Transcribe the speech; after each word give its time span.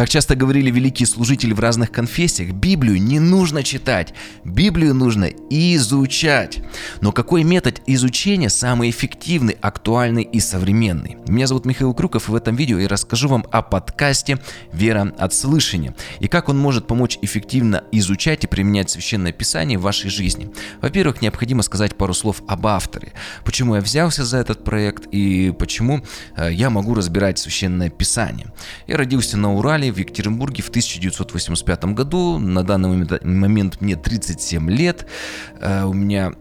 Как 0.00 0.08
часто 0.08 0.34
говорили 0.34 0.70
великие 0.70 1.06
служители 1.06 1.52
в 1.52 1.60
разных 1.60 1.92
конфессиях, 1.92 2.52
Библию 2.52 2.98
не 2.98 3.20
нужно 3.20 3.62
читать, 3.62 4.14
Библию 4.44 4.94
нужно 4.94 5.26
изучать. 5.50 6.60
Но 7.02 7.12
какой 7.12 7.44
метод 7.44 7.82
изучения 7.86 8.48
самый 8.48 8.88
эффективный, 8.88 9.58
актуальный 9.60 10.22
и 10.22 10.40
современный? 10.40 11.18
Меня 11.28 11.46
зовут 11.46 11.66
Михаил 11.66 11.92
Крюков, 11.92 12.30
и 12.30 12.32
в 12.32 12.34
этом 12.34 12.56
видео 12.56 12.78
я 12.78 12.88
расскажу 12.88 13.28
вам 13.28 13.44
о 13.52 13.60
подкасте 13.60 14.38
«Вера 14.72 15.12
от 15.18 15.34
слышания» 15.34 15.94
и 16.18 16.28
как 16.28 16.48
он 16.48 16.58
может 16.58 16.86
помочь 16.86 17.18
эффективно 17.20 17.84
изучать 17.92 18.44
и 18.44 18.46
применять 18.46 18.88
Священное 18.88 19.32
Писание 19.32 19.78
в 19.78 19.82
вашей 19.82 20.08
жизни. 20.08 20.50
Во-первых, 20.80 21.20
необходимо 21.20 21.62
сказать 21.62 21.94
пару 21.98 22.14
слов 22.14 22.42
об 22.48 22.66
авторе. 22.66 23.12
Почему 23.44 23.74
я 23.74 23.82
взялся 23.82 24.24
за 24.24 24.38
этот 24.38 24.64
проект 24.64 25.08
и 25.12 25.50
почему 25.58 26.02
э, 26.38 26.50
я 26.54 26.70
могу 26.70 26.94
разбирать 26.94 27.38
Священное 27.38 27.90
Писание. 27.90 28.50
Я 28.86 28.96
родился 28.96 29.36
на 29.36 29.52
Урале, 29.52 29.89
в 29.92 29.98
Екатеринбурге 29.98 30.62
в 30.62 30.68
1985 30.68 31.84
году. 31.86 32.38
На 32.38 32.62
данный 32.62 33.06
момент 33.22 33.80
мне 33.80 33.96
37 33.96 34.70
лет. 34.70 35.06
Э, 35.60 35.84
у 35.84 35.92
меня 35.92 36.32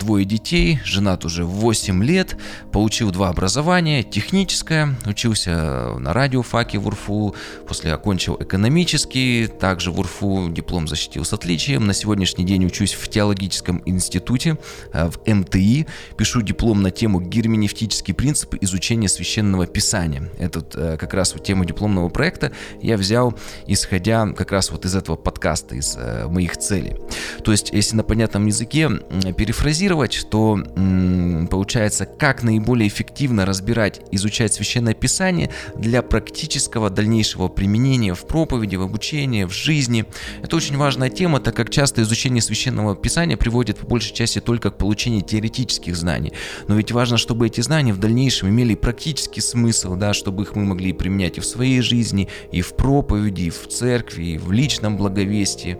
двое 0.00 0.24
детей, 0.24 0.80
женат 0.84 1.24
уже 1.24 1.44
8 1.44 2.04
лет. 2.04 2.36
Получил 2.72 3.10
два 3.10 3.28
образования. 3.28 4.02
Техническое, 4.02 4.96
учился 5.06 5.96
на 5.98 6.12
радиофаке 6.12 6.78
в 6.78 6.86
УРФУ. 6.86 7.34
После 7.66 7.92
окончил 7.92 8.36
экономический, 8.40 9.46
также 9.46 9.90
в 9.90 10.00
УРФУ 10.00 10.50
диплом 10.50 10.88
защитил 10.88 11.24
с 11.24 11.32
отличием. 11.32 11.86
На 11.86 11.94
сегодняшний 11.94 12.44
день 12.44 12.64
учусь 12.66 12.94
в 12.94 13.08
теологическом 13.08 13.82
институте, 13.86 14.58
э, 14.92 15.08
в 15.08 15.18
МТИ. 15.26 15.86
Пишу 16.16 16.42
диплом 16.42 16.82
на 16.82 16.90
тему 16.90 17.20
герменевтические 17.20 18.14
принципы 18.14 18.58
изучения 18.60 19.08
священного 19.08 19.66
писания. 19.66 20.30
Это 20.38 20.64
э, 20.74 20.96
как 20.98 21.14
раз 21.14 21.34
вот 21.34 21.44
тему 21.44 21.64
дипломного 21.64 22.08
проекта 22.08 22.52
я 22.88 22.96
взял, 22.96 23.34
исходя 23.66 24.26
как 24.32 24.50
раз 24.52 24.70
вот 24.70 24.84
из 24.84 24.94
этого 24.94 25.16
подкаста, 25.16 25.74
из 25.74 25.94
э, 25.96 26.26
моих 26.26 26.56
целей. 26.56 26.96
То 27.44 27.52
есть, 27.52 27.70
если 27.70 27.96
на 27.96 28.02
понятном 28.02 28.46
языке 28.46 28.88
перефразировать, 29.36 30.26
то 30.30 30.58
э, 30.58 31.46
получается, 31.50 32.06
как 32.06 32.42
наиболее 32.42 32.88
эффективно 32.88 33.44
разбирать, 33.44 34.00
изучать 34.10 34.54
Священное 34.54 34.94
Писание 34.94 35.50
для 35.76 36.02
практического 36.02 36.88
дальнейшего 36.88 37.48
применения 37.48 38.14
в 38.14 38.26
проповеди, 38.26 38.76
в 38.76 38.82
обучении, 38.82 39.44
в 39.44 39.52
жизни. 39.52 40.06
Это 40.42 40.56
очень 40.56 40.76
важная 40.76 41.10
тема, 41.10 41.40
так 41.40 41.54
как 41.54 41.70
часто 41.70 42.02
изучение 42.02 42.40
Священного 42.40 42.96
Писания 42.96 43.36
приводит 43.36 43.78
по 43.78 43.86
большей 43.86 44.14
части 44.14 44.40
только 44.40 44.70
к 44.70 44.78
получению 44.78 45.22
теоретических 45.22 45.94
знаний. 45.94 46.32
Но 46.68 46.74
ведь 46.74 46.92
важно, 46.92 47.18
чтобы 47.18 47.46
эти 47.46 47.60
знания 47.60 47.92
в 47.92 47.98
дальнейшем 47.98 48.48
имели 48.48 48.74
практический 48.74 49.42
смысл, 49.42 49.94
да, 49.94 50.14
чтобы 50.14 50.44
их 50.44 50.56
мы 50.56 50.64
могли 50.64 50.92
применять 50.94 51.36
и 51.36 51.40
в 51.40 51.44
своей 51.44 51.82
жизни, 51.82 52.28
и 52.52 52.62
в 52.62 52.67
проповеди, 52.76 53.42
и 53.42 53.50
в 53.50 53.68
церкви, 53.68 54.38
в 54.38 54.52
личном 54.52 54.96
благовестии. 54.96 55.78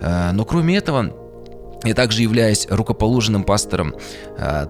Э, 0.00 0.32
но 0.32 0.44
кроме 0.44 0.76
этого, 0.76 1.14
я 1.84 1.94
также 1.94 2.22
являюсь 2.22 2.66
рукоположенным 2.68 3.44
пастором 3.44 3.94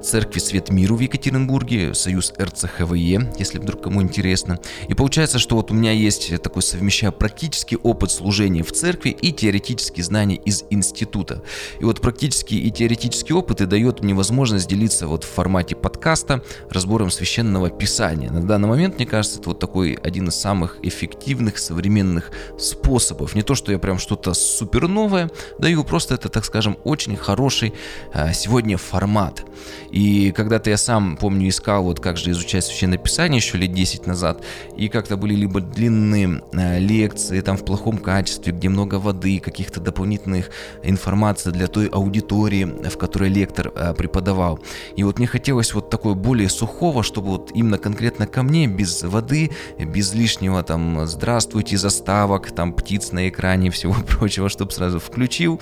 церкви 0.03 0.39
Свет 0.39 0.71
Миру 0.71 0.97
в 0.97 1.01
Екатеринбурге, 1.01 1.95
союз 1.95 2.33
РЦХВЕ, 2.41 3.35
если 3.39 3.59
вдруг 3.59 3.83
кому 3.83 4.03
интересно. 4.03 4.59
И 4.89 4.95
получается, 4.95 5.39
что 5.39 5.57
вот 5.57 5.71
у 5.71 5.75
меня 5.75 5.93
есть 5.93 6.41
такой 6.43 6.63
совмещая 6.63 7.11
практический 7.11 7.77
опыт 7.77 8.11
служения 8.11 8.63
в 8.63 8.73
церкви 8.73 9.11
и 9.11 9.33
теоретические 9.33 10.05
знания 10.05 10.37
из 10.37 10.65
института. 10.71 11.43
И 11.81 11.85
вот 11.85 12.01
практический 12.01 12.59
и 12.61 12.71
теоретический 12.71 13.35
опыт 13.35 13.61
и 13.61 13.67
дает 13.67 14.03
мне 14.03 14.15
возможность 14.15 14.69
делиться 14.69 15.07
вот 15.07 15.25
в 15.25 15.29
формате 15.29 15.77
подкаста 15.77 16.43
разбором 16.71 17.11
священного 17.11 17.71
писания. 17.71 18.31
На 18.31 18.43
данный 18.43 18.69
момент, 18.69 18.97
мне 18.97 19.07
кажется, 19.07 19.39
это 19.39 19.51
вот 19.51 19.59
такой 19.59 19.95
один 19.95 20.29
из 20.29 20.35
самых 20.35 20.79
эффективных 20.83 21.59
современных 21.59 22.31
способов. 22.59 23.35
Не 23.35 23.43
то, 23.43 23.55
что 23.55 23.73
я 23.73 23.79
прям 23.79 23.99
что-то 23.99 24.35
супер 24.35 24.89
новое 24.89 25.31
даю, 25.59 25.85
просто 25.85 26.15
это, 26.15 26.29
так 26.29 26.45
скажем, 26.45 26.79
очень 26.85 27.17
хороший 27.17 27.75
а, 28.13 28.33
сегодня 28.33 28.77
формат. 28.77 29.45
И 29.91 30.33
когда-то 30.33 30.71
я 30.71 30.77
сам, 30.77 31.17
помню, 31.17 31.49
искал, 31.49 31.85
вот 31.85 32.01
как 32.01 32.17
же 32.17 32.31
изучать 32.31 32.65
Священное 32.65 32.99
Писание 32.99 33.39
еще 33.39 33.59
лет 33.59 33.73
10 33.73 34.07
назад, 34.07 34.43
и 34.77 34.89
как-то 34.89 35.17
были 35.17 35.35
либо 35.35 35.61
длинные 35.61 36.43
а, 36.53 36.79
лекции 36.79 37.41
там 37.41 37.57
в 37.57 37.65
плохом 37.65 37.99
качестве, 37.99 38.53
где 38.53 38.69
много 38.69 38.97
воды, 38.97 39.39
каких-то 39.39 39.81
дополнительных 39.81 40.51
информации 40.83 41.51
для 41.51 41.67
той 41.67 41.87
аудитории, 41.87 42.65
в 42.65 42.97
которой 42.97 43.31
лектор 43.31 43.73
а, 43.75 43.95
преподавал. 43.95 44.61
И 44.97 45.05
вот 45.05 45.19
мне 45.19 45.27
хотелось 45.27 45.73
вот 45.75 45.91
такое 45.91 46.15
более 46.15 46.49
сухого, 46.49 47.03
чтобы 47.03 47.29
вот 47.29 47.51
именно 47.55 47.79
конкретно 47.79 48.27
ко 48.27 48.43
мне, 48.43 48.67
без 48.67 49.03
воды, 49.03 49.51
без 49.79 50.15
лишнего 50.15 50.63
там 50.63 51.07
«здравствуйте» 51.07 51.77
заставок, 51.77 52.51
там 52.51 52.73
птиц 52.73 53.13
на 53.13 53.29
экране, 53.29 53.71
всего 53.79 53.95
прочего, 53.95 54.49
чтобы 54.49 54.73
сразу 54.73 54.99
включил 54.99 55.61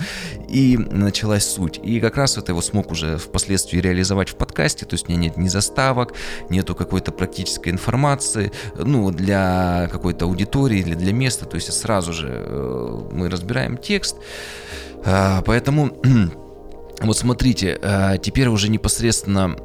и 0.49 0.77
начал 0.77 1.27
началась 1.27 1.45
суть. 1.45 1.79
И 1.83 1.99
как 1.99 2.15
раз 2.15 2.37
это 2.37 2.51
его 2.51 2.61
смог 2.61 2.91
уже 2.91 3.17
впоследствии 3.17 3.79
реализовать 3.87 4.29
в 4.29 4.35
подкасте, 4.35 4.85
то 4.85 4.93
есть 4.93 5.07
у 5.07 5.11
меня 5.11 5.21
нет 5.21 5.37
ни 5.37 5.47
заставок, 5.47 6.13
нету 6.49 6.75
какой-то 6.75 7.11
практической 7.11 7.69
информации, 7.69 8.51
ну, 8.75 9.11
для 9.11 9.89
какой-то 9.91 10.25
аудитории 10.25 10.79
или 10.79 10.95
для 10.95 11.13
места, 11.13 11.45
то 11.45 11.55
есть 11.55 11.71
сразу 11.73 12.13
же 12.13 12.27
э, 12.29 13.09
мы 13.11 13.29
разбираем 13.29 13.77
текст, 13.77 14.17
а, 15.05 15.41
поэтому 15.45 15.91
вот 17.01 17.15
смотрите, 17.15 17.77
э, 17.79 18.17
теперь 18.19 18.47
уже 18.47 18.69
непосредственно 18.69 19.55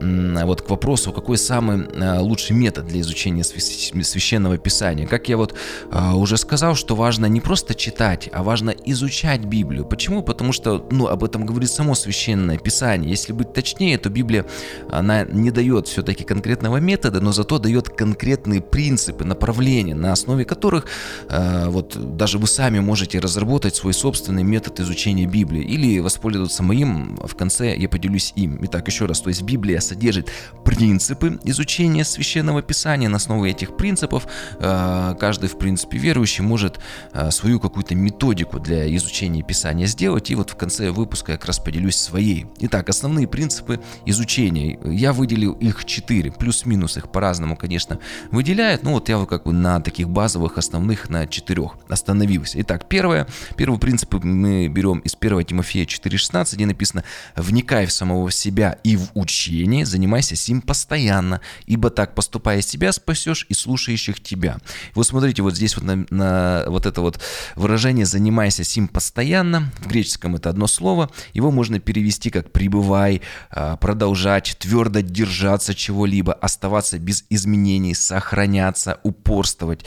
вот 0.44 0.60
к 0.60 0.68
вопросу, 0.68 1.12
какой 1.12 1.38
самый 1.38 1.86
э, 1.86 2.18
лучший 2.18 2.54
метод 2.54 2.86
для 2.86 3.00
изучения 3.00 3.42
священного 3.42 4.58
писания. 4.58 5.06
Как 5.06 5.30
я 5.30 5.38
вот 5.38 5.54
э, 5.90 6.12
уже 6.12 6.36
сказал, 6.36 6.74
что 6.74 6.94
важно 6.94 7.24
не 7.26 7.40
просто 7.40 7.74
читать, 7.74 8.28
а 8.32 8.42
важно 8.42 8.70
изучать 8.70 9.44
Библию. 9.46 9.86
Почему? 9.86 10.22
Потому 10.22 10.52
что, 10.52 10.86
ну, 10.90 11.06
об 11.06 11.24
этом 11.24 11.46
говорит 11.46 11.70
само 11.70 11.94
священное 11.94 12.58
писание. 12.58 13.10
Если 13.10 13.32
быть 13.32 13.54
точнее, 13.54 13.96
то 13.96 14.10
Библия, 14.10 14.44
она 14.90 15.24
не 15.24 15.50
дает 15.50 15.88
все-таки 15.88 16.24
конкретного 16.24 16.78
метода, 16.78 17.20
но 17.20 17.32
зато 17.32 17.58
дает 17.58 17.88
конкретные 17.88 18.60
принципы, 18.60 19.24
направления, 19.24 19.94
на 19.94 20.12
основе 20.12 20.44
которых 20.44 20.86
вот 21.28 22.16
даже 22.16 22.38
вы 22.38 22.46
сами 22.46 22.80
можете 22.80 23.18
разработать 23.18 23.76
свой 23.76 23.94
собственный 23.94 24.42
метод 24.42 24.80
изучения 24.80 25.26
Библии 25.26 25.62
или 25.62 25.98
воспользоваться 26.00 26.62
моим 26.62 27.16
в 27.26 27.34
конце 27.34 27.76
я 27.76 27.88
поделюсь 27.88 28.32
им. 28.36 28.58
Итак, 28.62 28.86
еще 28.88 29.06
раз, 29.06 29.20
то 29.20 29.28
есть 29.28 29.42
Библия 29.42 29.80
содержит 29.80 30.30
принципы 30.64 31.38
изучения 31.44 32.04
священного 32.04 32.62
писания. 32.62 33.08
На 33.08 33.16
основе 33.16 33.50
этих 33.50 33.76
принципов 33.76 34.26
э, 34.58 35.14
каждый, 35.18 35.48
в 35.48 35.58
принципе, 35.58 35.98
верующий 35.98 36.44
может 36.44 36.80
э, 37.12 37.30
свою 37.30 37.60
какую-то 37.60 37.94
методику 37.94 38.58
для 38.58 38.94
изучения 38.96 39.42
писания 39.42 39.86
сделать. 39.86 40.30
И 40.30 40.34
вот 40.34 40.50
в 40.50 40.56
конце 40.56 40.90
выпуска 40.90 41.32
я 41.32 41.38
как 41.38 41.46
раз 41.46 41.58
поделюсь 41.58 41.96
своей. 41.96 42.46
Итак, 42.60 42.88
основные 42.88 43.26
принципы 43.26 43.80
изучения. 44.06 44.78
Я 44.84 45.12
выделил 45.12 45.52
их 45.52 45.84
четыре, 45.84 46.32
плюс-минус 46.32 46.96
их 46.96 47.10
по-разному, 47.10 47.56
конечно, 47.56 47.98
выделяют. 48.30 48.82
Но 48.82 48.92
вот 48.92 49.08
я 49.08 49.18
вот 49.18 49.28
как 49.28 49.44
бы 49.44 49.52
на 49.52 49.80
таких 49.80 50.08
базовых, 50.08 50.58
основных, 50.58 51.08
на 51.08 51.26
четырех 51.26 51.72
остановился. 51.88 52.60
Итак, 52.60 52.86
первое, 52.88 53.26
первый 53.56 53.78
принцип 53.78 54.14
мы 54.24 54.68
берем 54.68 54.98
из 55.00 55.16
1 55.18 55.44
Тимофея 55.44 55.84
4.16, 55.84 56.54
где 56.54 56.66
написано 56.66 57.04
Вникай 57.36 57.86
в 57.86 57.92
самого 57.92 58.30
себя 58.30 58.78
и 58.84 58.96
в 58.96 59.10
учение, 59.14 59.86
занимайся 59.86 60.36
сим 60.36 60.60
постоянно, 60.60 61.40
ибо 61.66 61.90
так, 61.90 62.14
поступая 62.14 62.60
себя, 62.60 62.92
спасешь 62.92 63.46
и 63.48 63.54
слушающих 63.54 64.22
тебя. 64.22 64.58
Вот 64.94 65.06
смотрите, 65.06 65.42
вот 65.42 65.54
здесь 65.54 65.76
вот 65.76 65.84
на, 65.84 66.06
на 66.10 66.64
вот 66.66 66.86
это 66.86 67.00
вот 67.00 67.20
выражение 67.56 68.06
«занимайся 68.06 68.64
сим 68.64 68.88
постоянно», 68.88 69.72
в 69.78 69.88
греческом 69.88 70.36
это 70.36 70.50
одно 70.50 70.66
слово, 70.66 71.10
его 71.32 71.50
можно 71.50 71.78
перевести 71.80 72.30
как 72.30 72.52
«пребывай», 72.52 73.22
а, 73.50 73.76
«продолжать», 73.76 74.56
«твердо 74.58 75.00
держаться 75.00 75.74
чего-либо», 75.74 76.32
«оставаться 76.32 76.98
без 76.98 77.24
изменений», 77.30 77.94
«сохраняться», 77.94 79.00
«упорствовать». 79.02 79.84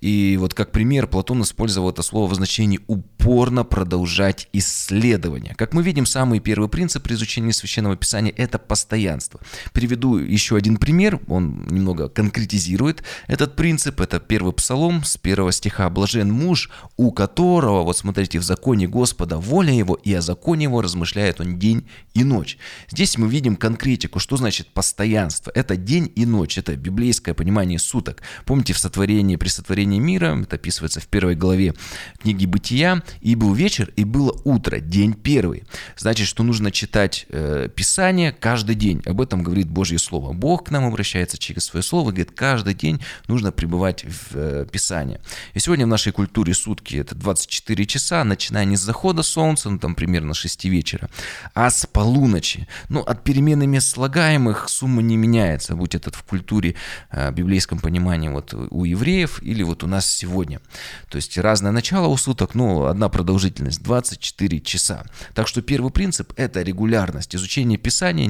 И 0.00 0.36
вот 0.38 0.54
как 0.54 0.72
пример 0.72 1.06
Платон 1.06 1.42
использовал 1.42 1.90
это 1.90 2.02
слово 2.02 2.28
в 2.28 2.34
значении 2.34 2.80
«упорно 2.86 3.64
продолжать 3.64 4.48
исследование». 4.52 5.54
Как 5.56 5.72
мы 5.72 5.82
видим, 5.82 6.06
самые 6.06 6.40
первые 6.40 6.65
Первый 6.66 6.80
принцип 6.80 7.02
при 7.04 7.14
изучении 7.14 7.52
Священного 7.52 7.96
Писания– 7.96 8.32
это 8.36 8.58
постоянство. 8.58 9.40
Приведу 9.72 10.16
еще 10.16 10.56
один 10.56 10.78
пример, 10.78 11.20
он 11.28 11.64
немного 11.70 12.08
конкретизирует 12.08 13.04
этот 13.28 13.54
принцип. 13.54 14.00
Это 14.00 14.18
первый 14.18 14.52
псалом 14.52 15.04
с 15.04 15.16
первого 15.16 15.52
стиха. 15.52 15.88
«Блажен 15.90 16.32
муж, 16.32 16.70
у 16.96 17.12
которого, 17.12 17.82
вот 17.84 17.96
смотрите, 17.96 18.40
в 18.40 18.42
законе 18.42 18.88
Господа 18.88 19.38
воля 19.38 19.72
его, 19.72 19.94
и 19.94 20.12
о 20.12 20.20
законе 20.20 20.64
его 20.64 20.82
размышляет 20.82 21.40
он 21.40 21.58
день 21.58 21.86
и 22.14 22.24
ночь». 22.24 22.58
Здесь 22.90 23.16
мы 23.16 23.28
видим 23.28 23.54
конкретику, 23.54 24.18
что 24.18 24.36
значит 24.36 24.66
постоянство. 24.72 25.52
Это 25.54 25.76
день 25.76 26.10
и 26.16 26.26
ночь, 26.26 26.58
это 26.58 26.74
библейское 26.74 27.34
понимание 27.34 27.78
суток. 27.78 28.22
Помните, 28.44 28.72
в 28.72 28.78
сотворении, 28.78 29.36
при 29.36 29.48
сотворении 29.48 30.00
мира, 30.00 30.36
это 30.42 30.56
описывается 30.56 31.00
в 31.00 31.06
первой 31.06 31.36
главе 31.36 31.74
книги 32.20 32.44
Бытия, 32.44 33.02
И 33.20 33.36
был 33.36 33.54
вечер, 33.54 33.92
и 33.94 34.04
было 34.04 34.32
утро, 34.44 34.80
день 34.80 35.14
первый. 35.14 35.62
Значит, 35.96 36.26
что 36.26 36.42
нужно 36.42 36.55
читать 36.70 37.26
э, 37.28 37.68
Писание 37.74 38.32
каждый 38.32 38.74
день. 38.74 39.02
Об 39.06 39.20
этом 39.20 39.42
говорит 39.42 39.68
Божье 39.68 39.98
Слово. 39.98 40.32
Бог 40.32 40.66
к 40.66 40.70
нам 40.70 40.84
обращается 40.84 41.38
через 41.38 41.64
свое 41.64 41.82
Слово, 41.82 42.10
говорит, 42.10 42.32
каждый 42.32 42.74
день 42.74 43.00
нужно 43.28 43.52
пребывать 43.52 44.04
в 44.04 44.34
э, 44.34 44.66
Писании. 44.70 45.20
И 45.54 45.58
сегодня 45.58 45.86
в 45.86 45.88
нашей 45.88 46.12
культуре 46.12 46.54
сутки 46.54 46.96
это 46.96 47.14
24 47.14 47.86
часа, 47.86 48.24
начиная 48.24 48.64
не 48.64 48.76
с 48.76 48.80
захода 48.80 49.22
солнца, 49.22 49.70
ну 49.70 49.78
там 49.78 49.94
примерно 49.94 50.34
6 50.34 50.64
вечера, 50.66 51.08
а 51.54 51.70
с 51.70 51.86
полуночи. 51.86 52.66
Ну, 52.88 53.00
от 53.00 53.24
перемены 53.24 53.66
мест 53.66 53.90
слагаемых 53.90 54.68
сумма 54.68 55.02
не 55.02 55.16
меняется, 55.16 55.76
будь 55.76 55.94
это 55.94 56.10
в 56.10 56.22
культуре, 56.24 56.74
э, 57.10 57.30
библейском 57.32 57.78
понимании 57.78 58.28
вот 58.28 58.54
у 58.54 58.84
евреев 58.84 59.42
или 59.42 59.62
вот 59.62 59.84
у 59.84 59.86
нас 59.86 60.10
сегодня. 60.10 60.60
То 61.08 61.16
есть 61.16 61.36
разное 61.38 61.72
начало 61.72 62.06
у 62.06 62.16
суток, 62.16 62.54
но 62.54 62.86
одна 62.86 63.08
продолжительность 63.08 63.82
24 63.82 64.60
часа. 64.60 65.04
Так 65.34 65.48
что 65.48 65.62
первый 65.62 65.90
принцип– 65.90 66.32
это 66.46 66.62
регулярность. 66.62 67.34
Изучение 67.36 67.78
Писания 67.78 68.26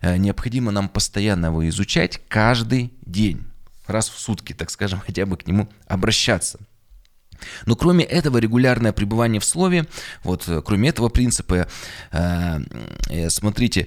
э, 0.00 0.16
необходимо 0.16 0.72
нам 0.72 0.88
постоянно 0.88 1.46
его 1.46 1.68
изучать 1.68 2.20
каждый 2.28 2.92
день. 3.06 3.44
Раз 3.86 4.08
в 4.08 4.18
сутки, 4.18 4.52
так 4.52 4.70
скажем, 4.70 5.00
хотя 5.06 5.24
бы 5.26 5.36
к 5.36 5.46
нему 5.46 5.68
обращаться. 5.86 6.58
Но 7.66 7.76
кроме 7.76 8.04
этого, 8.04 8.38
регулярное 8.38 8.92
пребывание 8.92 9.40
в 9.40 9.44
Слове, 9.44 9.86
вот 10.22 10.48
э, 10.48 10.62
кроме 10.64 10.88
этого 10.90 11.08
принципа, 11.08 11.68
э, 12.12 12.60
э, 13.08 13.30
смотрите, 13.30 13.86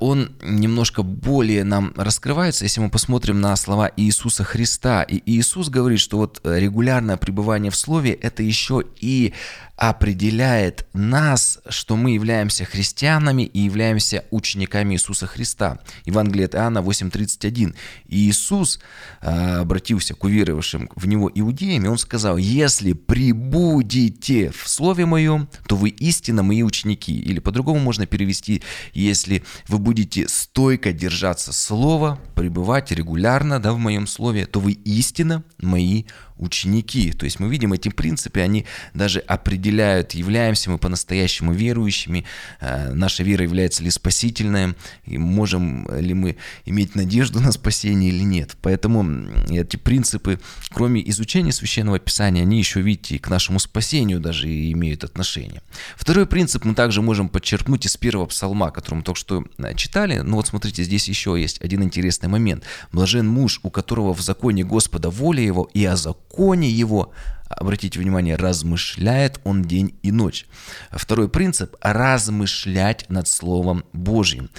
он 0.00 0.32
немножко 0.42 1.02
более 1.02 1.64
нам 1.64 1.92
раскрывается, 1.96 2.64
если 2.64 2.80
мы 2.80 2.90
посмотрим 2.90 3.40
на 3.40 3.56
слова 3.56 3.90
Иисуса 3.96 4.44
Христа. 4.44 5.02
И 5.02 5.22
Иисус 5.26 5.68
говорит, 5.68 6.00
что 6.00 6.18
вот 6.18 6.40
регулярное 6.44 7.16
пребывание 7.16 7.70
в 7.70 7.76
Слове– 7.76 8.12
это 8.22 8.42
еще 8.42 8.84
и 9.00 9.32
определяет 9.76 10.86
нас, 10.92 11.58
что 11.68 11.96
мы 11.96 12.12
являемся 12.12 12.64
христианами 12.64 13.42
и 13.42 13.60
являемся 13.60 14.24
учениками 14.30 14.94
Иисуса 14.94 15.26
Христа. 15.26 15.80
Евангелие 16.04 16.46
от 16.46 16.54
Иоанна 16.54 16.78
8.31. 16.78 17.74
И 18.06 18.28
Иисус 18.28 18.80
обратился 19.20 20.14
к 20.14 20.22
уверовавшим 20.24 20.90
в 20.94 21.06
Него 21.08 21.30
иудеям, 21.34 21.84
и 21.84 21.88
Он 21.88 21.98
сказал, 21.98 22.36
«Если 22.36 22.63
прибудете 22.92 24.50
в 24.50 24.68
Слове 24.68 25.06
Моем, 25.06 25.48
то 25.66 25.76
вы 25.76 25.90
истинно 25.90 26.42
мои 26.42 26.62
ученики». 26.62 27.18
Или 27.18 27.38
по-другому 27.38 27.80
можно 27.80 28.06
перевести, 28.06 28.62
«Если 28.92 29.42
вы 29.68 29.78
будете 29.78 30.28
стойко 30.28 30.92
держаться 30.92 31.52
Слова, 31.52 32.18
пребывать 32.34 32.90
регулярно 32.90 33.60
да, 33.60 33.72
в 33.72 33.78
Моем 33.78 34.06
Слове, 34.06 34.46
то 34.46 34.60
вы 34.60 34.72
истинно 34.72 35.44
мои 35.58 36.02
ученики. 36.02 36.14
То 36.36 37.24
есть 37.24 37.40
мы 37.40 37.48
видим 37.48 37.72
эти 37.72 37.88
принципы, 37.88 38.40
они 38.40 38.66
даже 38.92 39.20
определяют, 39.20 40.12
являемся 40.12 40.70
мы 40.70 40.78
по-настоящему 40.78 41.52
верующими, 41.52 42.24
э, 42.60 42.92
наша 42.92 43.22
вера 43.22 43.44
является 43.44 43.82
ли 43.82 43.90
спасительная, 43.90 44.74
и 45.04 45.16
можем 45.16 45.86
ли 45.96 46.14
мы 46.14 46.36
иметь 46.66 46.94
надежду 46.94 47.40
на 47.40 47.52
спасение 47.52 48.10
или 48.10 48.24
нет. 48.24 48.56
Поэтому 48.62 49.28
эти 49.48 49.76
принципы, 49.76 50.40
кроме 50.70 51.08
изучения 51.10 51.52
Священного 51.52 51.98
Писания, 51.98 52.42
они 52.42 52.58
еще, 52.58 52.80
видите, 52.80 53.18
к 53.18 53.28
нашему 53.28 53.58
спасению 53.58 54.20
даже 54.20 54.48
имеют 54.48 55.04
отношение. 55.04 55.62
Второй 55.96 56.26
принцип 56.26 56.64
мы 56.64 56.74
также 56.74 57.00
можем 57.00 57.28
подчеркнуть 57.28 57.86
из 57.86 57.96
первого 57.96 58.26
псалма, 58.26 58.70
который 58.70 58.96
мы 58.96 59.02
только 59.02 59.20
что 59.20 59.44
э, 59.58 59.74
читали. 59.74 60.18
Ну 60.18 60.36
вот 60.36 60.48
смотрите, 60.48 60.82
здесь 60.82 61.08
еще 61.08 61.40
есть 61.40 61.60
один 61.62 61.82
интересный 61.82 62.28
момент. 62.28 62.64
«Блажен 62.92 63.26
муж, 63.26 63.60
у 63.62 63.70
которого 63.70 64.14
в 64.14 64.20
законе 64.20 64.64
Господа 64.64 65.10
воля 65.10 65.42
его, 65.42 65.70
и 65.74 65.84
о 65.84 65.96
законе 65.96 66.23
законе 66.34 66.68
его, 66.68 67.12
обратите 67.48 68.00
внимание, 68.00 68.34
размышляет 68.36 69.40
он 69.44 69.62
день 69.62 69.94
и 70.02 70.10
ночь. 70.10 70.46
Второй 70.90 71.28
принцип– 71.28 71.76
размышлять 71.80 73.08
над 73.08 73.28
Словом 73.28 73.84
Божьим. 73.92 74.50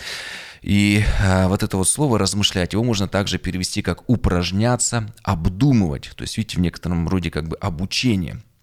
И 0.61 1.03
э, 1.19 1.47
вот 1.47 1.63
это 1.63 1.77
вот 1.77 1.87
слово 1.87 2.17
«размышлять», 2.17 2.73
его 2.73 2.83
можно 2.83 3.07
также 3.07 3.37
перевести 3.37 3.81
как 3.81 4.09
«упражняться», 4.09 5.13
«обдумывать». 5.21 6.11
То 6.15 6.23
есть, 6.23 6.37
видите, 6.37 6.57
в 6.57 6.61
некотором 6.61 7.07
роде 7.07 7.29
как 7.29 7.47
бы 7.47 7.57
обучение– 7.57 8.41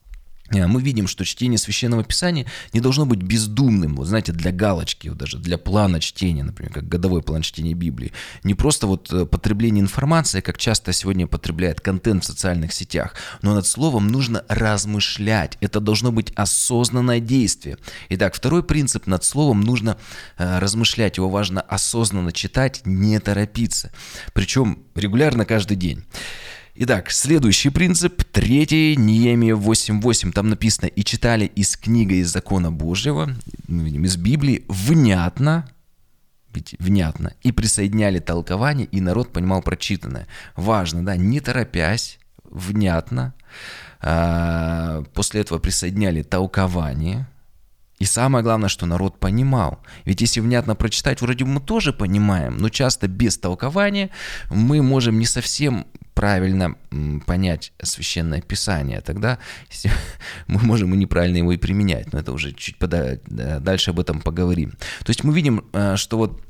мы 0.50 0.82
видим, 0.82 1.06
что 1.06 1.24
чтение 1.24 1.58
Священного 1.58 2.04
Писания 2.04 2.46
не 2.72 2.80
должно 2.80 3.06
быть 3.06 3.22
бездумным, 3.22 3.96
вот 3.96 4.06
знаете, 4.06 4.32
для 4.32 4.52
галочки, 4.52 5.08
вот 5.08 5.18
даже 5.18 5.38
для 5.38 5.56
плана 5.56 6.00
чтения, 6.00 6.42
например, 6.42 6.72
как 6.72 6.88
годовой 6.88 7.22
план 7.22 7.42
чтения 7.42 7.74
Библии. 7.74 8.12
Не 8.44 8.54
просто 8.54 8.86
вот 8.86 9.12
э, 9.12 9.24
потребление 9.24 9.82
информации, 9.82 10.40
как 10.40 10.58
часто 10.58 10.92
сегодня 10.92 11.26
потребляет 11.26 11.80
контент 11.80 12.24
в 12.24 12.26
социальных 12.26 12.72
сетях, 12.72 13.14
но 13.40 13.54
над 13.54 13.66
словом 13.66 14.08
нужно 14.08 14.44
размышлять. 14.48 15.56
Это 15.60 15.80
должно 15.80 16.12
быть 16.12 16.32
осознанное 16.34 17.20
действие. 17.20 17.78
Итак, 18.10 18.34
второй 18.34 18.62
принцип 18.62 19.06
над 19.06 19.24
словом 19.24 19.62
нужно 19.62 19.96
э, 20.36 20.58
размышлять, 20.58 21.16
его 21.16 21.30
важно 21.30 21.62
осознанно 21.62 22.32
читать, 22.32 22.82
не 22.84 23.18
торопиться. 23.20 23.90
Причем 24.34 24.80
регулярно 24.94 25.44
каждый 25.44 25.76
день. 25.76 26.04
Итак, 26.74 27.10
следующий 27.10 27.68
принцип, 27.68 28.24
третий, 28.24 28.96
Неемия 28.96 29.54
8.8, 29.54 30.32
там 30.32 30.48
написано, 30.48 30.86
«И 30.86 31.04
читали 31.04 31.44
из 31.44 31.76
книги 31.76 32.14
из 32.14 32.32
закона 32.32 32.72
Божьего, 32.72 33.28
из 33.68 34.16
Библии, 34.16 34.64
внятно, 34.68 35.68
ведь 36.54 36.74
внятно, 36.78 37.34
и 37.42 37.52
присоединяли 37.52 38.20
толкование, 38.20 38.86
и 38.86 39.02
народ 39.02 39.34
понимал 39.34 39.60
прочитанное». 39.60 40.26
Важно, 40.56 41.04
да, 41.04 41.14
не 41.14 41.40
торопясь, 41.40 42.18
внятно, 42.42 43.34
а, 44.00 45.04
после 45.12 45.42
этого 45.42 45.58
присоединяли 45.58 46.22
толкование, 46.22 47.28
и 48.02 48.04
самое 48.04 48.42
главное, 48.42 48.68
что 48.68 48.84
народ 48.84 49.20
понимал. 49.20 49.78
Ведь 50.04 50.20
если 50.22 50.40
внятно 50.40 50.74
прочитать, 50.74 51.20
вроде 51.20 51.44
мы 51.44 51.60
тоже 51.60 51.92
понимаем, 51.92 52.56
но 52.56 52.68
часто 52.68 53.06
без 53.06 53.38
толкования 53.38 54.10
мы 54.50 54.82
можем 54.82 55.20
не 55.20 55.24
совсем 55.24 55.86
правильно 56.12 56.74
понять 57.26 57.72
священное 57.80 58.40
писание, 58.40 59.02
тогда 59.02 59.38
мы 60.48 60.58
можем 60.62 60.92
и 60.94 60.96
неправильно 60.96 61.36
его 61.36 61.52
и 61.52 61.56
применять, 61.56 62.12
но 62.12 62.18
это 62.18 62.32
уже 62.32 62.50
чуть 62.50 62.76
пода- 62.76 63.20
дальше 63.60 63.92
об 63.92 64.00
этом 64.00 64.20
поговорим. 64.20 64.72
То 65.04 65.10
есть 65.10 65.22
мы 65.22 65.32
видим, 65.32 65.64
э, 65.72 65.94
что 65.94 66.18
вот 66.18 66.42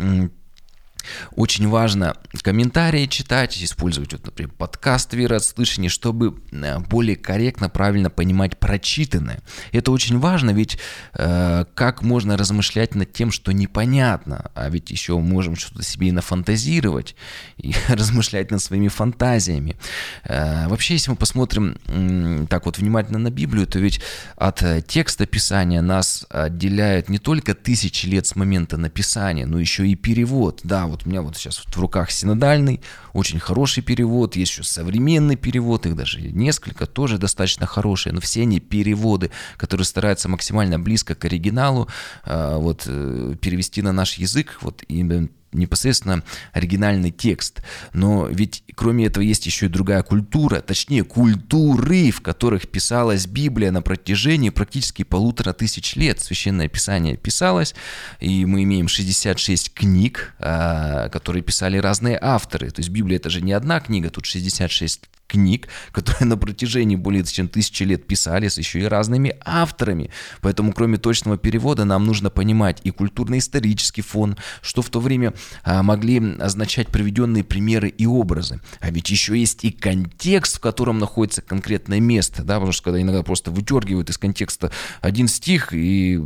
очень 1.35 1.69
важно 1.69 2.17
комментарии 2.43 3.07
читать, 3.07 3.63
использовать, 3.63 4.13
вот, 4.13 4.27
например, 4.27 4.53
подкаст 4.59 5.15
«Вера 5.15 5.37
от 5.37 5.45
слышания», 5.45 5.89
чтобы 5.89 6.41
э, 6.51 6.79
более 6.81 7.17
корректно, 7.17 7.69
правильно 7.69 8.11
понимать 8.11 8.59
прочитанное. 8.59 9.41
Это 9.73 9.93
очень 9.93 10.19
важно, 10.19 10.51
ведь 10.51 10.79
э, 11.15 11.65
как 11.75 12.03
можно 12.03 12.37
размышлять 12.37 12.95
над 12.95 13.13
тем, 13.13 13.31
что 13.31 13.53
непонятно, 13.53 14.51
а 14.55 14.69
ведь 14.69 14.91
еще 14.91 15.19
можем 15.19 15.57
что-то 15.57 15.83
себе 15.83 16.09
и 16.09 16.13
нафантазировать, 16.13 17.15
и 17.57 17.75
размышлять 17.89 18.51
над 18.51 18.61
своими 18.61 18.89
фантазиями. 18.89 19.77
Э, 20.25 20.69
вообще, 20.69 20.95
если 20.95 21.11
мы 21.11 21.17
посмотрим 21.17 21.79
э, 21.87 22.47
так 22.49 22.67
вот 22.67 22.79
внимательно 22.79 23.19
на 23.19 23.31
Библию, 23.31 23.67
то 23.67 23.79
ведь 23.79 24.01
от 24.37 24.63
э, 24.63 24.83
текста 24.87 25.27
Писания 25.27 25.81
нас 25.81 26.27
отделяют 26.29 27.09
не 27.09 27.19
только 27.19 27.55
тысячи 27.55 28.07
лет 28.07 28.27
с 28.27 28.37
момента 28.37 28.77
написания, 28.77 29.47
но 29.47 29.61
еще 29.61 29.87
и 29.87 29.95
перевод. 29.95 30.61
Да, 30.65 30.87
вот 30.93 31.05
у 31.05 31.09
меня 31.09 31.23
вот 31.23 31.37
сейчас 31.37 31.57
в 31.57 31.79
руках 31.79 32.11
синодальный, 32.11 32.81
очень 33.13 33.41
хороший 33.41 33.83
перевод, 33.83 34.37
есть 34.37 34.53
еще 34.53 34.63
современный 34.63 35.37
перевод, 35.37 35.87
их 35.87 35.97
даже 35.97 36.21
несколько, 36.21 36.87
тоже 36.87 37.19
достаточно 37.19 37.67
хорошие, 37.67 38.13
но 38.13 38.21
все 38.21 38.43
они 38.43 38.61
переводы, 38.61 39.31
которые 39.57 39.85
стараются 39.85 40.29
максимально 40.29 40.79
близко 40.79 41.15
к 41.15 41.25
оригиналу 41.25 41.89
а, 42.25 42.59
вот, 42.59 42.85
э, 42.87 43.35
перевести 43.41 43.83
на 43.83 43.93
наш 43.93 44.15
язык, 44.15 44.59
вот 44.61 44.85
именно 44.89 45.29
непосредственно 45.53 46.23
оригинальный 46.53 47.11
текст. 47.11 47.63
Но 47.93 48.27
ведь 48.27 48.65
кроме 48.75 49.07
этого 49.07 49.23
есть 49.23 49.47
еще 49.47 49.67
и 49.67 49.69
другая 49.69 50.03
культура, 50.03 50.61
точнее 50.61 51.05
культуры, 51.05 52.11
в 52.11 52.21
которых 52.21 52.69
писалась 52.69 53.27
Библия 53.27 53.71
на 53.71 53.83
протяжении 53.83 54.51
практически 54.51 55.03
полутора 55.03 55.53
тысяч 55.53 55.97
лет. 55.97 56.21
Священное 56.21 56.69
Писание 56.69 57.17
писалось, 57.17 57.75
и 58.21 58.45
мы 58.47 58.63
имеем 58.65 58.89
66 58.89 59.73
книг, 59.73 60.35
а, 60.39 61.09
которые 61.11 61.43
писали 61.43 61.79
разные 61.79 62.19
авторы. 62.21 62.71
То 62.71 62.81
есть 62.81 62.91
Библия 62.91 63.19
это 63.19 63.31
же 63.31 63.41
не 63.41 63.53
одна 63.53 63.81
книга, 63.81 64.11
тут 64.11 64.27
66 64.27 65.09
книг, 65.27 65.69
которые 65.93 66.27
на 66.27 66.37
протяжении 66.37 66.97
более 66.97 67.25
чем 67.25 67.49
тысячи 67.49 67.83
лет 67.85 68.07
писались 68.07 68.59
еще 68.59 68.81
и 68.81 68.85
разными 68.85 69.37
авторами. 69.45 70.11
Поэтому 70.41 70.73
кроме 70.73 70.99
точного 70.99 71.39
перевода 71.39 71.85
нам 71.85 72.05
нужно 72.05 72.31
понимать 72.31 72.81
и 72.85 72.91
культурно-исторический 72.91 74.03
фон, 74.03 74.37
что 74.61 74.83
в 74.83 74.91
то 74.91 75.01
время 75.01 75.33
а, 75.65 75.83
могли 75.83 76.37
означать 76.39 76.89
приведенные 76.89 77.45
примеры 77.45 77.89
и 77.89 78.07
образы. 78.07 78.61
А 78.81 78.91
ведь 78.91 79.11
еще 79.11 79.39
есть 79.39 79.65
и 79.65 79.71
контекст, 79.71 80.57
в 80.57 80.61
котором 80.61 80.99
находится 80.99 81.43
конкретное 81.43 82.01
место, 82.01 82.43
да, 82.43 82.55
потому 82.55 82.73
что 82.73 82.85
когда 82.85 83.01
иногда 83.01 83.23
просто 83.23 83.51
выдергивают 83.51 84.11
из 84.11 84.19
контекста 84.19 84.71
один 85.01 85.29
стих 85.29 85.73
и 85.73 86.21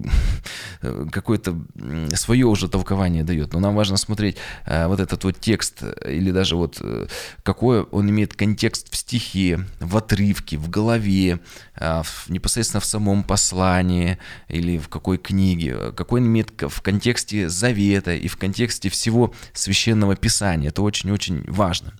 э, 0.83 1.07
какое-то 1.13 1.57
свое 2.15 2.47
уже 2.47 2.69
толкование 2.69 3.25
дает. 3.25 3.53
Но 3.53 3.61
нам 3.61 3.75
важно 3.75 3.97
смотреть 3.97 4.37
а, 4.65 4.89
вот 4.89 5.01
этот 5.01 5.23
вот 5.25 5.39
текст 5.41 5.83
или 6.05 6.31
даже 6.31 6.57
вот 6.57 6.79
э, 6.81 7.07
какой 7.43 7.83
он 7.83 8.11
имеет 8.11 8.35
контекст 8.35 8.86
текст 8.87 8.93
в 8.93 8.97
стихе, 8.97 9.61
в 9.81 9.97
отрывке, 9.97 10.57
в 10.57 10.69
голове, 10.69 11.41
а, 11.77 12.03
непосредственно 12.29 12.81
в 12.81 12.85
самом 12.85 13.23
послании 13.23 14.19
или 14.49 14.79
в 14.79 14.89
какой 14.89 15.19
книге, 15.19 15.93
какой 15.93 16.21
имеет 16.21 16.53
в 16.61 16.81
контексте 16.83 17.49
завета 17.49 18.15
и 18.15 18.29
в 18.29 18.37
контексте 18.37 18.89
всего 18.89 19.33
священного 19.53 20.17
писания. 20.17 20.69
Это 20.69 20.83
очень-очень 20.83 21.45
важно. 21.49 21.93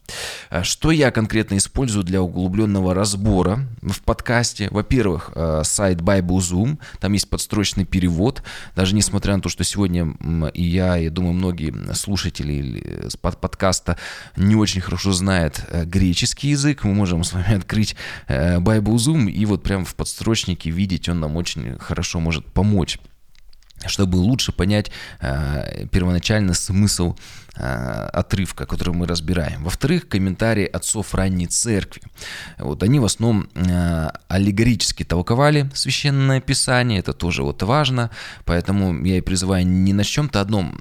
А, 0.51 0.63
что 0.65 0.91
я 0.91 1.11
конкретно 1.11 1.57
использую 1.57 2.05
для 2.05 2.23
углубленного 2.23 2.95
разбора 2.95 3.67
в 3.83 4.03
подкасте? 4.03 4.69
Во-первых, 4.71 5.31
а, 5.35 5.63
сайт 5.65 6.01
Bible 6.01 6.39
Zoom, 6.39 6.79
там 7.01 7.13
есть 7.13 7.29
подстрочный 7.29 7.85
перевод, 7.85 8.43
даже 8.75 8.95
несмотря 8.95 9.37
на 9.37 9.43
то, 9.43 9.49
что 9.49 9.65
сегодня 9.65 10.15
и 10.55 10.63
я, 10.63 10.97
я 10.97 11.11
думаю, 11.11 11.35
многие 11.35 11.75
слушатели 11.95 13.09
подкаста 13.21 13.97
не 14.37 14.55
очень 14.55 14.81
хорошо 14.81 15.13
знают 15.13 15.61
э, 15.69 15.85
греческий 15.85 16.49
язык, 16.51 16.76
мы 16.85 16.95
можем 16.95 17.25
с 17.25 17.33
вами 17.33 17.55
открыть 17.57 17.97
э, 18.29 18.59
Bible 18.59 18.97
Zoom 18.97 19.31
и 19.31 19.45
вот 19.47 19.63
прям 19.63 19.85
в 19.85 19.95
подстрочнике 19.95 20.71
видеть, 20.71 21.09
он 21.09 21.21
нам 21.21 21.37
очень 21.37 21.79
хорошо 21.79 22.21
может 22.21 22.47
помочь 22.47 22.99
чтобы 23.87 24.17
лучше 24.17 24.53
понять 24.53 24.91
э, 25.21 25.87
первоначально 25.93 26.55
смысл 26.55 27.15
э, 27.57 28.09
отрывка, 28.13 28.67
который 28.67 28.95
мы 28.95 29.07
разбираем. 29.07 29.65
Во-вторых, 29.65 30.09
комментарии 30.09 30.65
отцов 30.65 31.15
ранней 31.15 31.47
церкви. 31.47 32.03
Вот 32.59 32.83
они 32.83 32.99
в 32.99 33.05
основном 33.05 33.49
э, 33.55 34.11
аллегорически 34.29 35.05
толковали 35.05 35.71
священное 35.75 36.41
писание, 36.41 37.01
это 37.01 37.13
тоже 37.13 37.43
вот 37.43 37.63
важно, 37.63 38.11
поэтому 38.45 39.05
я 39.05 39.19
и 39.19 39.21
призываю 39.21 39.67
не 39.67 39.93
на 39.93 40.05
чем-то 40.05 40.41
одном 40.41 40.81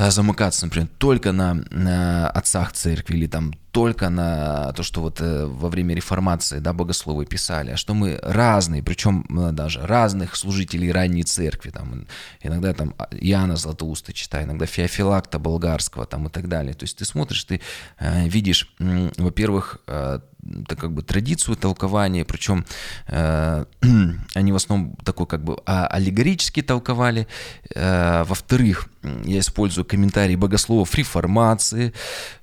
Э, 0.00 0.10
замыкаться, 0.10 0.64
например, 0.66 0.88
только 0.98 1.32
на, 1.32 1.62
на 1.70 2.30
отцах 2.30 2.72
церкви 2.72 3.16
или 3.16 3.26
там 3.26 3.52
только 3.72 4.08
на 4.08 4.72
то, 4.72 4.82
что 4.82 5.00
вот 5.00 5.20
э, 5.20 5.46
во 5.46 5.68
время 5.68 5.94
реформации, 5.94 6.58
да, 6.58 6.72
богословы 6.72 7.24
писали, 7.24 7.72
а 7.72 7.76
что 7.76 7.94
мы 7.94 8.18
разные, 8.22 8.82
причем 8.82 9.26
даже 9.52 9.86
разных 9.86 10.36
служителей 10.36 10.90
ранней 10.92 11.22
церкви, 11.22 11.70
там, 11.70 12.06
иногда 12.42 12.72
там 12.72 12.94
Иоанна 13.12 13.56
Златоуста 13.56 14.12
читаю, 14.12 14.46
иногда 14.46 14.66
Феофилакта 14.66 15.38
Болгарского, 15.38 16.06
там, 16.06 16.26
и 16.26 16.30
так 16.30 16.48
далее. 16.48 16.74
То 16.74 16.84
есть 16.84 16.98
ты 16.98 17.04
смотришь, 17.04 17.44
ты 17.44 17.60
э, 17.98 18.28
видишь, 18.28 18.74
во-первых, 18.78 19.78
э, 19.86 20.20
это 20.62 20.76
как 20.76 20.92
бы 20.92 21.02
традицию 21.02 21.56
толкования, 21.56 22.24
причем 22.24 22.64
э, 23.08 23.64
они 24.34 24.52
в 24.52 24.56
основном 24.56 24.96
такой 25.04 25.26
как 25.26 25.44
бы 25.44 25.58
а, 25.66 25.86
аллегорически 25.86 26.62
толковали. 26.62 27.26
Э, 27.74 28.24
во-вторых, 28.24 28.88
я 29.24 29.40
использую 29.40 29.84
комментарии 29.84 30.36
богословов 30.36 30.94
реформации, 30.94 31.92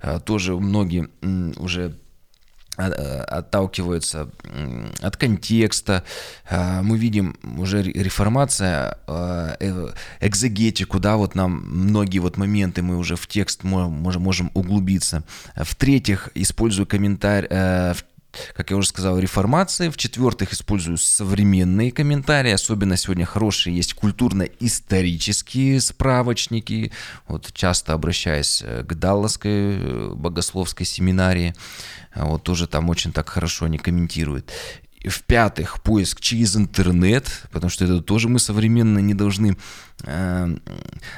э, 0.01 0.19
тоже 0.25 0.55
многие 0.55 1.09
уже 1.57 1.95
отталкиваются 2.77 4.29
от 5.01 5.17
контекста. 5.17 6.03
Э, 6.47 6.81
мы 6.83 6.97
видим 6.99 7.35
уже 7.57 7.81
реформация, 7.81 8.97
э, 9.07 9.93
экзегетику, 10.19 10.99
да, 10.99 11.17
вот 11.17 11.33
нам 11.33 11.63
многие 11.67 12.19
вот 12.19 12.37
моменты 12.37 12.83
мы 12.83 12.97
уже 12.97 13.15
в 13.15 13.25
текст 13.25 13.63
можем, 13.63 14.21
можем 14.21 14.51
углубиться. 14.53 15.23
В-третьих, 15.55 16.29
использую 16.35 16.85
комментарий, 16.85 17.47
э, 17.49 17.95
как 18.53 18.71
я 18.71 18.77
уже 18.77 18.89
сказал, 18.89 19.19
реформации. 19.19 19.89
В-четвертых, 19.89 20.53
использую 20.53 20.97
современные 20.97 21.91
комментарии. 21.91 22.51
Особенно 22.51 22.97
сегодня 22.97 23.25
хорошие 23.25 23.75
есть 23.75 23.93
культурно-исторические 23.93 25.81
справочники. 25.81 26.91
Вот 27.27 27.51
часто 27.53 27.93
обращаясь 27.93 28.63
к 28.87 28.93
Далласской 28.93 30.13
богословской 30.15 30.85
семинарии. 30.85 31.55
Вот 32.15 32.43
тоже 32.43 32.67
там 32.67 32.89
очень 32.89 33.11
так 33.11 33.29
хорошо 33.29 33.65
они 33.65 33.77
комментируют. 33.77 34.51
В-пятых, 35.05 35.81
поиск 35.83 36.19
через 36.19 36.55
интернет, 36.57 37.43
потому 37.51 37.69
что 37.69 37.85
это 37.85 38.01
тоже 38.01 38.29
мы 38.29 38.39
современно 38.39 38.99
не 38.99 39.13
должны 39.13 39.55
э, 40.03 40.57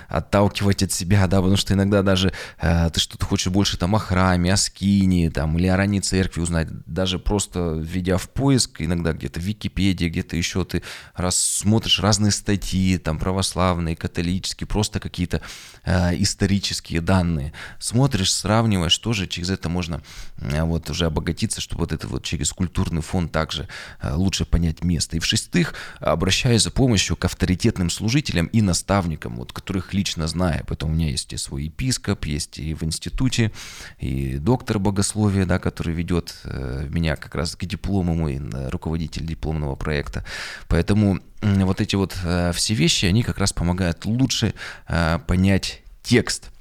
отталкивать 0.07 0.83
от 0.83 0.91
себя, 0.91 1.27
да, 1.27 1.38
потому 1.38 1.57
что 1.57 1.74
иногда 1.74 2.01
даже 2.01 2.31
э, 2.59 2.89
ты 2.91 3.00
что-то 3.00 3.25
хочешь 3.25 3.51
больше 3.51 3.77
там 3.77 3.95
о 3.95 4.00
храме, 4.00 4.53
о 4.53 4.57
скине, 4.57 5.29
там, 5.29 5.57
или 5.57 5.67
о 5.67 5.77
ранней 5.77 6.01
церкви 6.01 6.41
узнать, 6.41 6.67
даже 6.86 7.19
просто 7.19 7.79
введя 7.79 8.17
в 8.17 8.29
поиск, 8.29 8.81
иногда 8.81 9.13
где-то 9.13 9.39
в 9.39 9.43
Википедии, 9.43 10.07
где-то 10.07 10.36
еще 10.36 10.63
ты 10.65 10.83
раз 11.15 11.38
смотришь 11.38 12.00
разные 12.00 12.31
статьи, 12.31 12.98
там, 12.98 13.19
православные, 13.19 13.95
католические, 13.95 14.67
просто 14.67 15.00
какие-то 15.00 15.41
э, 15.83 16.15
исторические 16.21 17.01
данные, 17.01 17.53
смотришь, 17.79 18.33
сравниваешь, 18.33 18.98
тоже 18.98 19.27
через 19.27 19.50
это 19.50 19.69
можно 19.69 20.01
э, 20.38 20.63
вот 20.63 20.89
уже 20.89 21.05
обогатиться, 21.05 21.62
чтобы 21.62 21.81
вот 21.81 21.91
это 21.91 22.07
вот 22.07 22.24
через 22.24 22.51
культурный 22.51 23.01
фон 23.01 23.29
также 23.29 23.67
э, 24.01 24.13
лучше 24.13 24.45
понять 24.45 24.83
место. 24.83 25.17
И 25.17 25.19
в-шестых, 25.19 25.74
обращаюсь 26.00 26.63
за 26.63 26.71
помощью 26.71 27.15
к 27.15 27.25
авторитетным 27.25 27.89
служителям 27.89 28.48
и 28.48 28.62
наставникам, 28.69 29.35
вот, 29.35 29.51
которых 29.51 29.93
лично 29.93 30.27
знаю. 30.27 30.63
Поэтому 30.67 30.91
у 30.91 30.95
меня 30.95 31.09
есть 31.09 31.33
и 31.33 31.38
свой 31.38 31.63
епископ, 31.65 32.25
есть 32.25 32.59
и 32.59 32.73
в 32.73 32.83
институте, 32.83 33.51
и 33.99 34.38
доктор 34.38 34.77
богословия, 34.79 35.45
да, 35.45 35.57
который 35.57 35.93
ведет 35.93 36.35
э, 36.43 36.88
меня 36.89 37.15
как 37.15 37.35
раз 37.35 37.55
к 37.55 37.65
диплому, 37.65 38.15
мой 38.15 38.39
руководитель 38.69 39.25
дипломного 39.25 39.75
проекта. 39.75 40.23
Поэтому 40.67 41.19
вот 41.41 41.81
эти 41.81 41.95
вот 41.95 42.15
э, 42.23 42.51
все 42.53 42.73
вещи, 42.75 43.05
они 43.05 43.23
как 43.23 43.39
раз 43.39 43.51
помогают 43.51 44.05
лучше 44.05 44.53
э, 44.88 45.19
понять 45.25 45.81
текст– 46.03 46.51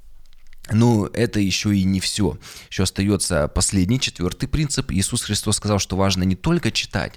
но 0.70 1.08
это 1.12 1.40
еще 1.40 1.76
и 1.76 1.84
не 1.84 2.00
все. 2.00 2.38
Еще 2.70 2.82
остается 2.82 3.48
последний, 3.48 4.00
четвертый 4.00 4.48
принцип. 4.48 4.90
Иисус 4.92 5.22
Христос 5.22 5.56
сказал, 5.56 5.78
что 5.78 5.96
важно 5.96 6.22
не 6.24 6.36
только 6.36 6.70
читать 6.70 7.14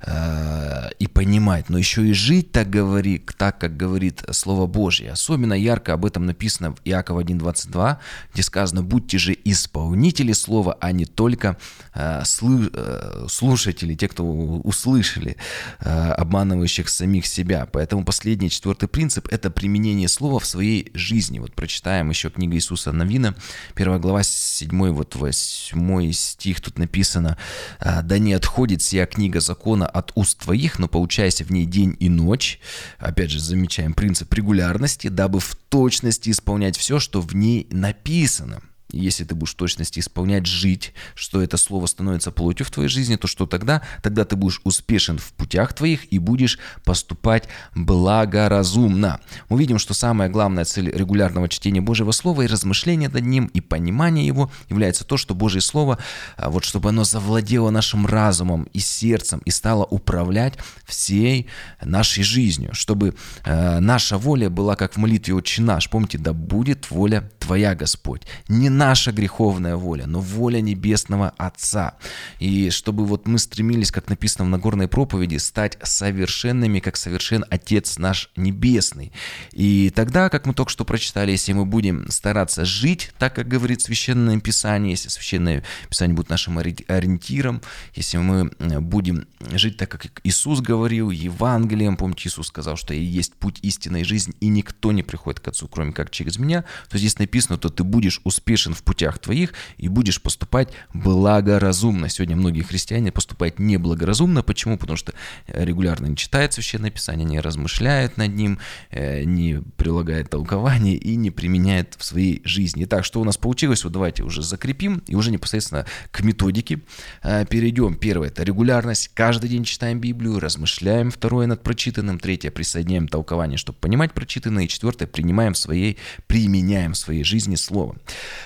э, 0.00 0.90
и 0.98 1.06
понимать, 1.06 1.68
но 1.68 1.78
еще 1.78 2.06
и 2.06 2.12
жить 2.12 2.52
так, 2.52 2.70
говори, 2.70 3.22
так, 3.36 3.58
как 3.58 3.76
говорит 3.76 4.22
Слово 4.30 4.66
Божье. 4.66 5.12
Особенно 5.12 5.54
ярко 5.54 5.92
об 5.92 6.04
этом 6.04 6.26
написано 6.26 6.72
в 6.72 6.76
Иакова 6.84 7.20
1.22, 7.20 7.96
где 8.32 8.42
сказано, 8.42 8.82
будьте 8.82 9.18
же 9.18 9.36
исполнители 9.44 10.32
Слова, 10.32 10.76
а 10.80 10.92
не 10.92 11.04
только 11.04 11.56
э, 11.94 12.24
слы, 12.24 12.70
э, 12.72 13.26
слушатели, 13.28 13.94
те, 13.94 14.08
кто 14.08 14.24
услышали, 14.24 15.36
э, 15.80 16.10
обманывающих 16.10 16.88
самих 16.88 17.26
себя. 17.26 17.66
Поэтому 17.70 18.04
последний, 18.04 18.50
четвертый 18.50 18.88
принцип– 18.88 19.28
это 19.30 19.50
применение 19.50 20.08
Слова 20.08 20.38
в 20.38 20.46
своей 20.46 20.90
жизни. 20.94 21.38
Вот 21.38 21.54
прочитаем 21.54 22.10
еще 22.10 22.30
книгу 22.30 22.54
Иисуса 22.54 22.92
Новина, 22.94 23.34
первая 23.74 23.98
глава, 23.98 24.22
7, 24.22 24.90
вот 24.90 25.16
8 25.16 26.12
стих, 26.12 26.60
тут 26.60 26.78
написано, 26.78 27.36
«А, 27.78 28.02
«Да 28.02 28.18
не 28.18 28.32
отходит 28.32 28.82
сия 28.82 29.06
книга 29.06 29.40
закона 29.40 29.86
от 29.86 30.12
уст 30.14 30.38
твоих, 30.38 30.78
но 30.78 30.88
получайся 30.88 31.44
в 31.44 31.50
ней 31.50 31.66
день 31.66 31.96
и 32.00 32.08
ночь». 32.08 32.60
Опять 32.98 33.30
же, 33.30 33.40
замечаем 33.40 33.94
принцип 33.94 34.32
регулярности, 34.32 35.08
дабы 35.08 35.40
в 35.40 35.54
точности 35.68 36.30
исполнять 36.30 36.76
все, 36.76 36.98
что 36.98 37.20
в 37.20 37.34
ней 37.34 37.66
написано– 37.70 38.62
если 38.98 39.24
ты 39.24 39.34
будешь 39.34 39.52
в 39.52 39.56
точности 39.56 40.00
исполнять, 40.00 40.46
жить, 40.46 40.94
что 41.14 41.42
это 41.42 41.56
слово 41.56 41.86
становится 41.86 42.30
плотью 42.30 42.66
в 42.66 42.70
твоей 42.70 42.88
жизни, 42.88 43.16
то 43.16 43.26
что 43.26 43.46
тогда? 43.46 43.82
Тогда 44.02 44.24
ты 44.24 44.36
будешь 44.36 44.60
успешен 44.64 45.18
в 45.18 45.32
путях 45.32 45.72
твоих 45.72 46.12
и 46.12 46.18
будешь 46.18 46.58
поступать 46.84 47.48
благоразумно. 47.74 49.20
Мы 49.48 49.58
видим, 49.58 49.78
что 49.78 49.94
самая 49.94 50.28
главная 50.28 50.64
цель 50.64 50.90
регулярного 50.90 51.48
чтения 51.48 51.80
Божьего 51.80 52.12
Слова 52.12 52.42
и 52.42 52.46
размышления 52.46 53.08
над 53.08 53.24
ним, 53.24 53.46
и 53.46 53.60
понимания 53.60 54.26
его 54.26 54.50
является 54.68 55.04
то, 55.04 55.16
что 55.16 55.34
Божье 55.34 55.60
Слово, 55.60 55.98
а, 56.36 56.50
вот 56.50 56.64
чтобы 56.64 56.90
оно 56.90 57.04
завладело 57.04 57.70
нашим 57.70 58.06
разумом 58.06 58.64
и 58.72 58.78
сердцем 58.78 59.40
и 59.44 59.50
стало 59.50 59.84
управлять 59.84 60.54
всей 60.84 61.48
нашей 61.82 62.22
жизнью, 62.22 62.70
чтобы 62.72 63.14
э, 63.44 63.78
наша 63.80 64.18
воля 64.18 64.50
была 64.50 64.76
как 64.76 64.94
в 64.94 64.96
молитве 64.96 65.34
«Отче 65.34 65.62
наш». 65.62 65.88
Помните, 65.88 66.18
да 66.18 66.32
будет 66.32 66.90
воля 66.90 67.30
Твоя, 67.38 67.74
Господь. 67.74 68.22
Не 68.48 68.70
наша 68.88 69.12
греховная 69.12 69.76
воля, 69.76 70.06
но 70.06 70.20
воля 70.20 70.60
Небесного 70.60 71.32
Отца. 71.38 71.94
И 72.38 72.68
чтобы 72.68 73.06
вот 73.06 73.26
мы 73.26 73.38
стремились, 73.38 73.90
как 73.90 74.10
написано 74.10 74.44
в 74.44 74.48
Нагорной 74.50 74.88
проповеди, 74.88 75.38
стать 75.38 75.78
совершенными, 75.82 76.80
как 76.80 76.98
совершен 76.98 77.46
Отец 77.48 77.96
наш 77.96 78.30
Небесный. 78.36 79.10
И 79.52 79.90
тогда, 79.94 80.28
как 80.28 80.44
мы 80.44 80.52
только 80.52 80.70
что 80.70 80.84
прочитали, 80.84 81.30
если 81.30 81.54
мы 81.54 81.64
будем 81.64 82.10
стараться 82.10 82.66
жить 82.66 83.12
так, 83.18 83.34
как 83.34 83.48
говорит 83.48 83.80
Священное 83.80 84.38
Писание, 84.38 84.90
если 84.90 85.08
Священное 85.08 85.64
Писание 85.88 86.14
будет 86.14 86.28
нашим 86.28 86.58
ориентиром, 86.58 87.62
если 87.94 88.18
мы 88.18 88.50
будем 88.80 89.26
жить 89.52 89.78
так, 89.78 89.88
как 89.88 90.20
Иисус 90.24 90.60
говорил, 90.60 91.08
Евангелием, 91.08 91.96
помните, 91.96 92.28
Иисус 92.28 92.48
сказал, 92.48 92.76
что 92.76 92.92
«Я 92.92 93.00
есть 93.00 93.32
путь 93.34 93.60
истинной 93.62 94.04
жизни, 94.04 94.34
и 94.40 94.48
никто 94.48 94.92
не 94.92 95.02
приходит 95.02 95.40
к 95.40 95.48
Отцу, 95.48 95.68
кроме 95.68 95.92
как 95.92 96.10
через 96.10 96.38
меня», 96.38 96.64
то 96.90 96.98
здесь 96.98 97.18
написано, 97.18 97.56
то 97.56 97.70
ты 97.70 97.82
будешь 97.82 98.20
успешен 98.24 98.63
возвышен 98.64 98.74
в 98.74 98.82
путях 98.82 99.18
твоих 99.18 99.52
и 99.76 99.88
будешь 99.88 100.20
поступать 100.20 100.68
благоразумно. 100.92 102.08
Сегодня 102.08 102.36
многие 102.36 102.62
христиане 102.62 103.12
поступают 103.12 103.58
неблагоразумно. 103.58 104.42
Почему? 104.42 104.78
Потому 104.78 104.96
что 104.96 105.12
регулярно 105.46 106.06
не 106.06 106.16
читают 106.16 106.52
Священное 106.52 106.90
Писание, 106.90 107.24
не 107.24 107.40
размышляют 107.40 108.16
над 108.16 108.34
ним, 108.34 108.58
не 108.90 109.62
прилагают 109.76 110.30
толкования 110.30 110.96
и 110.96 111.16
не 111.16 111.30
применяют 111.30 111.94
в 111.98 112.04
своей 112.04 112.42
жизни. 112.44 112.84
Итак, 112.84 113.04
что 113.04 113.20
у 113.20 113.24
нас 113.24 113.36
получилось? 113.36 113.84
Вот 113.84 113.92
давайте 113.92 114.22
уже 114.22 114.42
закрепим 114.42 115.02
и 115.06 115.14
уже 115.14 115.30
непосредственно 115.30 115.86
к 116.10 116.22
методике 116.22 116.80
перейдем. 117.22 117.94
Первое– 117.94 118.28
это 118.34 118.42
регулярность. 118.42 119.10
Каждый 119.14 119.50
день 119.50 119.64
читаем 119.64 120.00
Библию, 120.00 120.40
размышляем. 120.40 121.10
Второе– 121.10 121.46
над 121.48 121.62
прочитанным. 121.62 122.18
Третье– 122.18 122.50
присоединяем 122.52 123.08
толкование, 123.08 123.58
чтобы 123.58 123.78
понимать 123.78 124.12
прочитанное. 124.12 124.64
И 124.64 124.68
четвертое– 124.68 125.06
принимаем 125.14 125.52
в 125.54 125.58
своей, 125.58 125.98
применяем 126.26 126.92
в 126.92 126.96
своей 126.96 127.24
жизни 127.24 127.56
слово. 127.56 127.96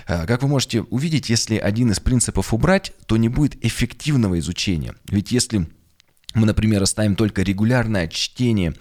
А, 0.08 0.26
как 0.26 0.42
вы 0.42 0.48
можете 0.48 0.80
увидеть, 0.80 1.28
если 1.28 1.56
один 1.56 1.90
из 1.90 2.00
принципов 2.00 2.54
убрать, 2.54 2.92
то 3.06 3.18
не 3.18 3.28
будет 3.28 3.62
эффективного 3.64 4.38
изучения. 4.38 4.94
Ведь 5.10 5.30
если 5.30 5.68
мы, 6.34 6.46
например, 6.46 6.82
оставим 6.82 7.14
только 7.14 7.42
регулярное 7.42 8.08
чтение 8.08 8.74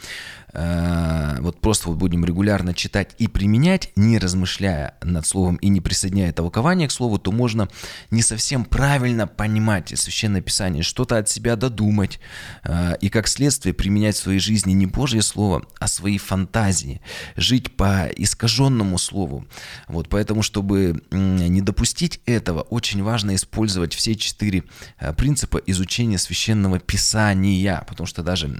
Э, 0.57 1.37
вот 1.39 1.61
просто 1.61 1.89
вот 1.89 1.97
будем 1.97 2.25
регулярно 2.25 2.73
читать 2.73 3.11
и 3.19 3.27
применять, 3.27 3.91
не 3.95 4.17
размышляя 4.17 4.95
над 5.03 5.25
словом 5.25 5.57
и 5.57 5.69
не 5.69 5.81
присоединяя 5.81 6.33
толкование 6.33 6.87
к 6.87 6.91
слову, 6.91 7.19
то 7.19 7.31
можно 7.31 7.69
не 8.09 8.23
совсем 8.23 8.65
правильно 8.65 9.27
понимать 9.27 9.93
Священное 9.95 10.41
Писание, 10.41 10.81
что-то 10.81 11.19
от 11.19 11.29
себя 11.29 11.55
додумать 11.55 12.19
э, 12.63 12.95
и 13.01 13.09
как 13.09 13.27
следствие 13.27 13.75
применять 13.75 14.15
в 14.15 14.19
своей 14.19 14.39
жизни 14.39 14.71
не 14.71 14.87
Божье 14.87 15.21
Слово, 15.21 15.63
а 15.79 15.87
свои 15.87 16.17
фантазии, 16.17 17.01
жить 17.35 17.75
по 17.75 18.07
искаженному 18.07 18.97
Слову. 18.97 19.45
Вот 19.87 20.09
поэтому, 20.09 20.41
чтобы 20.41 21.03
не 21.11 21.61
допустить 21.61 22.19
этого, 22.25 22.61
очень 22.61 23.03
важно 23.03 23.35
использовать 23.35 23.93
все 23.93 24.15
четыре 24.15 24.63
э, 24.99 25.13
принципа 25.13 25.61
изучения 25.67 26.17
Священного 26.17 26.79
Писания, 26.79 27.85
потому 27.87 28.07
что 28.07 28.23
даже 28.23 28.57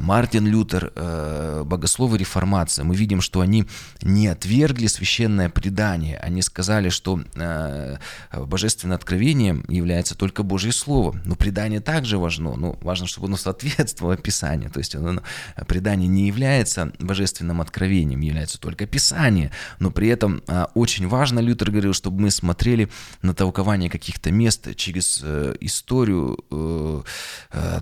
Мартин 0.00 0.46
Лютер 0.46 0.81
например, 0.82 0.92
э, 0.96 1.62
богословы 1.64 2.18
реформации, 2.18 2.82
мы 2.82 2.94
видим, 2.94 3.20
что 3.20 3.40
они 3.40 3.66
не 4.02 4.28
отвергли 4.28 4.86
священное 4.86 5.48
предание, 5.48 6.18
они 6.18 6.42
сказали, 6.42 6.88
что 6.88 7.20
э, 7.34 7.96
божественное 8.32 8.96
откровение 8.96 9.62
является 9.68 10.14
только 10.14 10.42
Божье 10.42 10.72
Слово, 10.72 11.14
но 11.24 11.34
предание 11.34 11.80
также 11.80 12.18
важно, 12.18 12.56
но 12.56 12.78
важно, 12.82 13.06
чтобы 13.06 13.26
оно 13.26 13.36
соответствовало 13.36 14.16
Писанию, 14.16 14.70
то 14.70 14.78
есть 14.78 14.94
оно, 14.94 15.22
предание 15.66 16.08
не 16.08 16.26
является 16.26 16.92
божественным 16.98 17.60
откровением, 17.60 18.20
является 18.20 18.58
только 18.58 18.86
Писание, 18.86 19.50
но 19.78 19.90
при 19.90 20.08
этом 20.08 20.42
э, 20.48 20.66
очень 20.74 21.08
важно, 21.08 21.40
Лютер 21.40 21.70
говорил, 21.70 21.94
чтобы 21.94 22.20
мы 22.20 22.30
смотрели 22.30 22.88
на 23.22 23.34
толкование 23.34 23.90
каких-то 23.90 24.30
мест 24.30 24.74
через 24.76 25.22
историю 25.60 27.04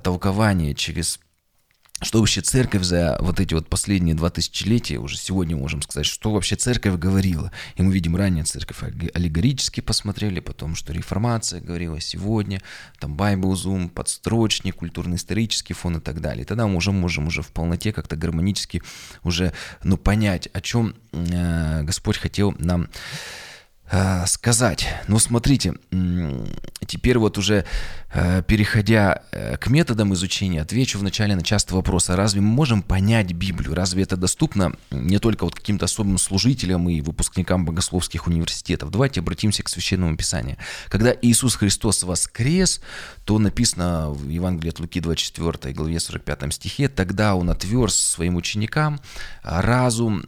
толкования, 0.03 0.75
через 0.75 1.21
что 2.03 2.21
вообще 2.21 2.41
церковь 2.41 2.83
за 2.83 3.19
вот 3.21 3.41
эти 3.41 3.55
вот 3.55 3.69
последние 3.69 4.15
два 4.15 4.31
тысячелетия, 4.31 4.99
уже 4.99 5.17
сегодня 5.17 5.57
можем 5.57 5.83
сказать, 5.83 6.07
что 6.07 6.33
вообще 6.33 6.57
церковь 6.57 6.95
говорила. 6.95 7.53
И 7.77 7.83
мы 7.83 7.93
видим 7.93 8.17
ранее 8.17 8.45
церковь 8.45 8.83
аллегорически 8.83 9.81
посмотрели, 9.81 10.41
потом, 10.41 10.75
что 10.75 10.93
реформация 10.93 11.61
говорила 11.61 12.01
сегодня, 12.01 12.63
там 12.99 13.17
Zoom, 13.21 13.91
подстрочник, 13.91 14.77
культурно-исторический 14.77 15.75
фон 15.75 15.99
и 15.99 16.01
так 16.01 16.21
далее. 16.21 16.43
И 16.43 16.47
тогда 16.47 16.67
мы 16.67 16.77
уже 16.77 16.93
можем 16.93 17.27
уже 17.27 17.43
в 17.43 17.49
полноте 17.49 17.93
как-то 17.93 18.17
гармонически 18.17 18.83
уже, 19.23 19.53
ну, 19.83 19.97
понять, 19.97 20.49
о 20.53 20.61
чем 20.61 20.95
э, 21.13 21.83
Господь 21.83 22.17
хотел 22.17 22.55
нам 22.59 22.89
Э, 23.93 24.25
сказать. 24.27 24.87
Ну, 25.09 25.19
смотрите, 25.19 25.75
теперь 26.87 27.19
вот 27.19 27.39
уже 27.39 27.65
переходя 28.13 29.23
э, 29.31 29.57
к 29.57 29.69
методам 29.69 30.13
изучения, 30.15 30.63
отвечу 30.63 30.99
вначале 30.99 31.37
на 31.37 31.43
частый 31.43 31.77
вопрос, 31.77 32.11
а 32.11 32.17
разве 32.17 32.41
мы 32.41 32.49
можем 32.49 32.83
понять 32.83 33.33
Библию? 33.33 33.75
Разве 33.75 34.03
это 34.03 34.17
доступно 34.17 34.73
не 34.91 35.21
только 35.21 35.45
вот 35.45 35.55
каким-то 35.55 35.85
особым 35.85 36.19
служителям 36.19 36.89
и 36.89 37.01
выпускникам 37.01 37.65
богословских 37.65 38.27
университетов? 38.27 38.91
Давайте 38.91 39.21
обратимся 39.21 39.63
к 39.63 39.69
Священному 39.69 40.17
Писанию. 40.17 40.57
Когда 40.89 41.15
Иисус 41.23 41.55
Христос 41.55 42.03
воскрес, 42.03 42.81
то 43.25 43.39
написано 43.39 44.11
в 44.11 44.29
Евангелии 44.29 44.71
от 44.71 44.81
Луки 44.81 45.01
24 45.01 45.73
главе 45.73 46.01
45 46.01 46.53
стихе, 46.53 46.89
тогда 46.89 47.37
Он 47.37 47.49
отверз 47.49 47.95
своим 47.95 48.35
ученикам 48.35 49.01
разум, 49.43 50.25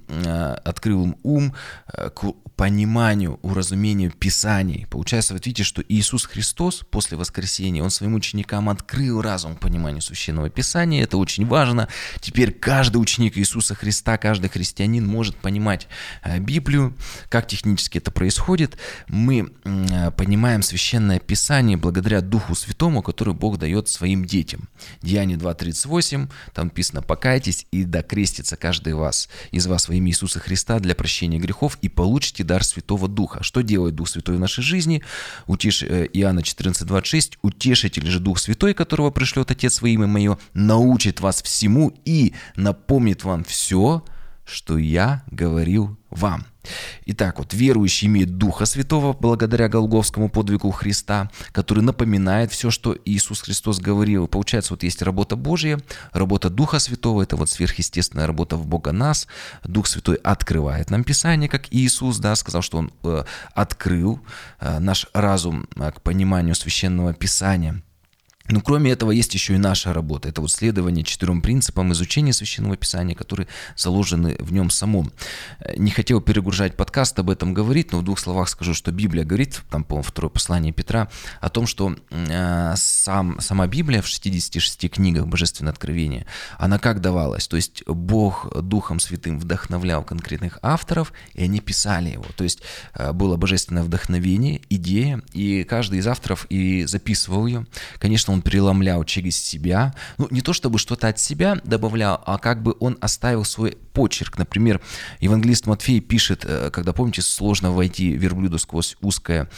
открыл 0.64 1.04
им 1.04 1.16
ум 1.22 1.54
к 1.86 2.32
пониманию, 2.56 3.40
уразумению 3.42 4.12
Писаний. 4.12 4.86
Получается, 4.88 5.34
вот 5.34 5.44
видите, 5.46 5.64
что 5.64 5.82
Иисус 5.88 6.26
Христос 6.26 6.84
после 6.90 7.16
воскресения, 7.16 7.71
Он 7.80 7.90
своим 7.90 8.14
ученикам 8.14 8.68
открыл 8.68 9.22
разум 9.22 9.56
пониманию 9.56 10.02
Священного 10.02 10.50
Писания. 10.50 11.02
Это 11.02 11.16
очень 11.16 11.46
важно. 11.46 11.88
Теперь 12.20 12.52
каждый 12.52 12.98
ученик 12.98 13.38
Иисуса 13.38 13.74
Христа, 13.74 14.18
каждый 14.18 14.50
христианин 14.50 15.06
может 15.06 15.36
понимать 15.36 15.88
э, 16.22 16.38
Библию. 16.38 16.94
Как 17.28 17.46
технически 17.46 17.98
это 17.98 18.10
происходит? 18.10 18.76
Мы 19.08 19.52
э, 19.64 20.10
понимаем 20.10 20.62
Священное 20.62 21.20
Писание 21.20 21.76
благодаря 21.76 22.20
Духу 22.20 22.54
Святому, 22.54 23.02
который 23.02 23.34
Бог 23.34 23.58
дает 23.58 23.88
своим 23.88 24.24
детям. 24.24 24.68
Деяние 25.00 25.38
2.38, 25.38 26.30
там 26.52 26.66
написано 26.66 27.02
«Покайтесь 27.02 27.66
и 27.70 27.84
докрестится 27.84 28.56
каждый 28.56 28.94
вас, 28.94 29.28
из 29.50 29.66
вас 29.66 29.88
во 29.88 29.94
имя 29.94 30.10
Иисуса 30.10 30.40
Христа 30.40 30.78
для 30.78 30.94
прощения 30.94 31.38
грехов 31.38 31.78
и 31.80 31.88
получите 31.88 32.44
дар 32.44 32.64
Святого 32.64 33.08
Духа. 33.08 33.42
Что 33.42 33.62
делает 33.62 33.94
Дух 33.94 34.08
Святой 34.08 34.36
в 34.36 34.40
нашей 34.40 34.62
жизни? 34.62 35.02
Утеш... 35.46 35.82
Э, 35.82 36.08
Иоанна 36.12 36.40
14:26. 36.40 37.38
«Утешитель 37.42 37.61
же 38.08 38.20
Дух 38.20 38.38
Святой, 38.38 38.74
которого 38.74 39.10
пришлет 39.10 39.50
Отец 39.50 39.80
во 39.80 39.88
имя 39.88 40.06
Мое, 40.06 40.38
научит 40.54 41.20
вас 41.20 41.42
всему 41.42 41.92
и 42.04 42.34
напомнит 42.56 43.24
вам 43.24 43.44
все, 43.44 44.04
что 44.44 44.78
я 44.78 45.22
говорил 45.30 45.98
вам. 46.10 46.46
Итак, 47.06 47.38
вот 47.38 47.54
верующий 47.54 48.06
имеет 48.06 48.38
Духа 48.38 48.66
Святого 48.66 49.12
благодаря 49.12 49.68
Голговскому 49.68 50.28
подвигу 50.28 50.70
Христа, 50.70 51.30
который 51.52 51.82
напоминает 51.82 52.52
все, 52.52 52.70
что 52.70 52.96
Иисус 53.04 53.42
Христос 53.42 53.80
говорил. 53.80 54.28
Получается, 54.28 54.74
вот 54.74 54.82
есть 54.82 55.02
работа 55.02 55.36
Божья, 55.36 55.80
работа 56.12 56.50
Духа 56.50 56.78
Святого, 56.78 57.22
это 57.22 57.36
вот 57.36 57.50
сверхъестественная 57.50 58.26
работа 58.26 58.56
в 58.56 58.66
Бога 58.66 58.92
нас. 58.92 59.26
Дух 59.64 59.86
Святой 59.86 60.16
открывает 60.16 60.90
нам 60.90 61.04
Писание, 61.04 61.48
как 61.48 61.66
Иисус, 61.70 62.18
да, 62.18 62.34
сказал, 62.36 62.62
что 62.62 62.78
Он 62.78 62.92
э, 63.02 63.24
открыл 63.54 64.20
э, 64.60 64.78
наш 64.78 65.06
разум 65.12 65.68
э, 65.76 65.90
к 65.92 66.00
пониманию 66.00 66.54
священного 66.54 67.12
Писания. 67.14 67.82
Но 68.48 68.60
кроме 68.60 68.90
этого 68.90 69.10
есть 69.10 69.34
еще 69.34 69.54
и 69.54 69.58
наша 69.58 69.92
работа. 69.92 70.28
Это 70.28 70.40
вот 70.40 70.50
следование 70.50 71.04
четырем 71.04 71.42
принципам 71.42 71.92
изучения 71.92 72.32
Священного 72.32 72.76
Писания, 72.76 73.14
которые 73.14 73.46
заложены 73.76 74.36
в 74.38 74.52
нем 74.52 74.70
самом. 74.70 75.12
Не 75.76 75.90
хотел 75.90 76.20
перегружать 76.20 76.76
подкаст, 76.76 76.91
об 77.18 77.30
этом 77.30 77.54
говорить, 77.54 77.92
но 77.92 77.98
в 77.98 78.04
двух 78.04 78.18
словах 78.18 78.48
скажу, 78.48 78.74
что 78.74 78.92
Библия 78.92 79.24
говорит, 79.24 79.62
там, 79.70 79.84
по-моему, 79.84 80.04
второе 80.04 80.30
послание 80.30 80.72
Петра, 80.72 81.08
о 81.40 81.48
том, 81.48 81.66
что 81.66 81.96
э, 82.10 82.74
сам, 82.76 83.40
сама 83.40 83.66
Библия 83.66 84.02
в 84.02 84.06
66 84.06 84.90
книгах 84.90 85.26
Божественное 85.26 85.72
откровение, 85.72 86.26
она 86.58 86.78
как 86.78 87.00
давалась? 87.00 87.48
То 87.48 87.56
есть 87.56 87.82
Бог 87.86 88.52
Духом 88.62 89.00
Святым 89.00 89.38
вдохновлял 89.38 90.04
конкретных 90.04 90.58
авторов, 90.62 91.12
и 91.34 91.44
они 91.44 91.60
писали 91.60 92.10
его. 92.10 92.26
То 92.36 92.44
есть 92.44 92.62
э, 92.94 93.12
было 93.12 93.36
божественное 93.36 93.82
вдохновение, 93.82 94.60
идея, 94.68 95.22
и 95.32 95.64
каждый 95.64 96.00
из 96.00 96.06
авторов 96.06 96.46
и 96.50 96.84
записывал 96.84 97.46
ее. 97.46 97.66
Конечно, 97.98 98.32
он 98.32 98.42
преломлял 98.42 99.04
через 99.04 99.36
себя. 99.36 99.94
Ну, 100.18 100.28
не 100.30 100.40
то 100.40 100.52
чтобы 100.52 100.78
что-то 100.78 101.08
от 101.08 101.18
себя 101.18 101.60
добавлял, 101.64 102.22
а 102.26 102.38
как 102.38 102.62
бы 102.62 102.76
он 102.80 102.98
оставил 103.00 103.44
свой 103.44 103.76
почерк. 103.92 104.38
Например, 104.38 104.80
евангелист 105.20 105.66
Матфей 105.66 106.00
пишет, 106.00 106.44
э, 106.44 106.70
когда, 106.82 106.92
помните, 106.92 107.22
сложно 107.22 107.70
войти 107.70 108.16
верблюду 108.16 108.58
сквозь 108.58 108.96
узкое 109.02 109.48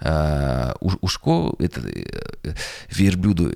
э, 0.00 0.72
ушко, 0.80 1.54
это 1.58 1.80
э, 1.80 2.54
верблюду 2.90 3.54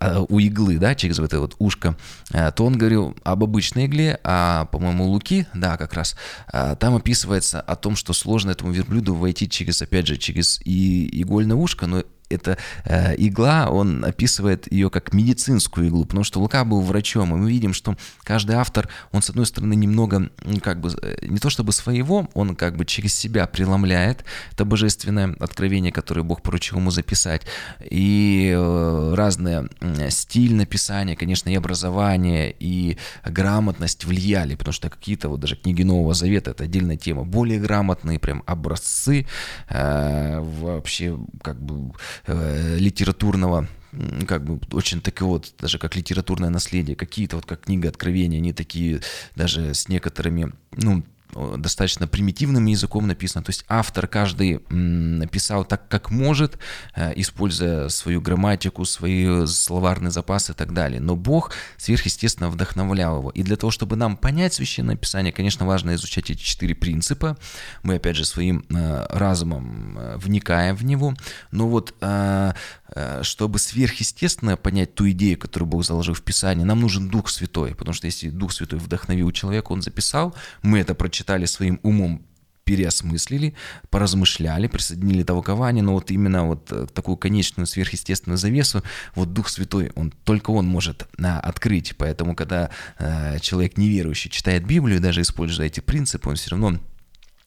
а, 0.00 0.24
у 0.26 0.38
иглы, 0.38 0.78
да, 0.78 0.94
через 0.94 1.18
вот 1.18 1.26
это 1.26 1.40
вот 1.40 1.56
ушко, 1.58 1.94
э, 2.32 2.50
то 2.52 2.64
он 2.64 2.78
говорил 2.78 3.14
об 3.22 3.44
обычной 3.44 3.84
игле, 3.84 4.18
а, 4.24 4.64
по-моему, 4.64 5.08
Луки, 5.08 5.46
да, 5.52 5.76
как 5.76 5.92
раз, 5.92 6.16
э, 6.50 6.74
там 6.80 6.96
описывается 6.96 7.60
о 7.60 7.76
том, 7.76 7.96
что 7.96 8.14
сложно 8.14 8.52
этому 8.52 8.72
верблюду 8.72 9.14
войти 9.14 9.46
через, 9.46 9.82
опять 9.82 10.06
же, 10.06 10.16
через 10.16 10.58
и 10.64 11.20
игольное 11.20 11.56
ушко, 11.56 11.86
но 11.86 12.02
эта 12.28 12.58
э, 12.84 13.14
игла, 13.16 13.68
он 13.70 14.04
описывает 14.04 14.70
ее 14.70 14.90
как 14.90 15.12
медицинскую 15.12 15.88
иглу, 15.88 16.04
потому 16.04 16.24
что 16.24 16.40
Лука 16.40 16.64
был 16.64 16.80
врачом, 16.80 17.34
и 17.34 17.38
мы 17.38 17.50
видим, 17.50 17.72
что 17.72 17.96
каждый 18.22 18.56
автор, 18.56 18.88
он, 19.12 19.22
с 19.22 19.30
одной 19.30 19.46
стороны, 19.46 19.74
немного, 19.74 20.30
как 20.62 20.80
бы, 20.80 20.90
э, 21.02 21.26
не 21.26 21.38
то 21.38 21.50
чтобы 21.50 21.72
своего, 21.72 22.28
он 22.34 22.56
как 22.56 22.76
бы 22.76 22.84
через 22.84 23.14
себя 23.14 23.46
преломляет 23.46 24.24
это 24.52 24.64
божественное 24.64 25.34
откровение, 25.40 25.92
которое 25.92 26.22
Бог 26.22 26.42
поручил 26.42 26.78
ему 26.78 26.90
записать, 26.90 27.42
и 27.80 28.52
э, 28.54 29.14
разные 29.14 29.68
стиль 30.10 30.54
написания, 30.54 31.16
конечно, 31.16 31.48
и 31.48 31.54
образование, 31.54 32.54
и 32.58 32.98
грамотность 33.24 34.04
влияли, 34.04 34.54
потому 34.54 34.72
что 34.72 34.90
какие-то 34.90 35.28
вот 35.28 35.40
даже 35.40 35.56
книги 35.56 35.82
Нового 35.82 36.14
Завета, 36.14 36.50
это 36.50 36.64
отдельная 36.64 36.96
тема, 36.96 37.24
более 37.24 37.58
грамотные 37.58 38.18
прям 38.18 38.42
образцы 38.46 39.26
э, 39.68 40.40
вообще 40.40 41.18
как 41.42 41.60
бы 41.60 41.92
э, 42.26 42.76
литературного 42.78 43.68
как 44.26 44.44
бы 44.44 44.60
очень 44.72 45.00
таки 45.00 45.24
вот, 45.24 45.54
даже 45.58 45.78
как 45.78 45.96
литературное 45.96 46.50
наследие, 46.50 46.94
какие-то 46.94 47.36
вот 47.36 47.46
как 47.46 47.62
книга 47.62 47.88
Откровения, 47.88 48.38
они 48.38 48.52
такие 48.52 49.00
даже 49.34 49.72
с 49.74 49.88
некоторыми, 49.88 50.52
ну, 50.72 51.02
достаточно 51.56 52.06
примитивным 52.06 52.66
языком 52.66 53.06
написано. 53.06 53.44
То 53.44 53.50
есть 53.50 53.64
автор 53.68 54.06
каждый 54.06 54.60
написал 54.68 55.64
так, 55.64 55.88
как 55.88 56.10
может, 56.10 56.58
э, 56.94 57.12
используя 57.16 57.88
свою 57.88 58.20
грамматику, 58.20 58.84
свои 58.84 59.46
словарные 59.46 60.10
запасы 60.10 60.52
и 60.52 60.54
так 60.54 60.72
далее. 60.72 61.00
Но 61.00 61.16
Бог 61.16 61.52
сверхъестественно 61.76 62.50
вдохновлял 62.50 63.18
его. 63.18 63.30
И 63.30 63.42
для 63.42 63.56
того, 63.56 63.70
чтобы 63.70 63.96
нам 63.96 64.16
понять 64.16 64.54
Священное 64.54 64.96
Писание, 64.96 65.32
конечно, 65.32 65.66
важно 65.66 65.94
изучать 65.94 66.30
эти 66.30 66.40
четыре 66.40 66.74
принципа. 66.74 67.36
Мы, 67.82 67.96
опять 67.96 68.16
же, 68.16 68.24
своим 68.24 68.64
э, 68.70 69.06
разумом 69.10 69.98
э, 69.98 70.16
вникаем 70.18 70.76
в 70.76 70.84
него. 70.84 71.14
Но 71.50 71.68
вот 71.68 71.94
чтобы 73.22 73.58
сверхъестественно 73.58 74.56
понять 74.56 74.94
ту 74.94 75.08
идею, 75.10 75.38
которую 75.38 75.68
Бог 75.68 75.84
заложил 75.84 76.14
в 76.14 76.22
Писании, 76.22 76.64
нам 76.64 76.80
нужен 76.80 77.08
Дух 77.08 77.28
Святой. 77.28 77.74
Потому 77.74 77.94
что 77.94 78.06
если 78.06 78.30
Дух 78.30 78.52
Святой 78.52 78.78
вдохновил 78.78 79.30
человека, 79.30 79.72
он 79.72 79.82
записал, 79.82 80.34
мы 80.62 80.78
это 80.78 80.94
прочитали, 80.94 81.18
прочитали 81.18 81.46
своим 81.46 81.80
умом, 81.82 82.22
переосмыслили, 82.64 83.54
поразмышляли, 83.90 84.66
присоединили 84.66 85.22
толкование, 85.22 85.82
но 85.82 85.94
вот 85.94 86.10
именно 86.10 86.46
вот 86.46 86.70
э, 86.70 86.86
такую 86.92 87.16
конечную 87.16 87.66
сверхъестественную 87.66 88.36
завесу, 88.36 88.82
вот 89.14 89.32
Дух 89.32 89.48
Святой, 89.48 89.90
он 89.94 90.12
только 90.24 90.50
он 90.50 90.66
может 90.66 91.08
а, 91.18 91.40
открыть. 91.40 91.94
Поэтому, 91.96 92.34
когда 92.34 92.70
а, 92.98 93.38
человек 93.40 93.78
неверующий 93.78 94.30
читает 94.30 94.66
Библию, 94.66 95.00
даже 95.00 95.22
используя 95.22 95.66
эти 95.66 95.80
принципы, 95.80 96.28
он 96.28 96.36
все 96.36 96.50
равно 96.50 96.78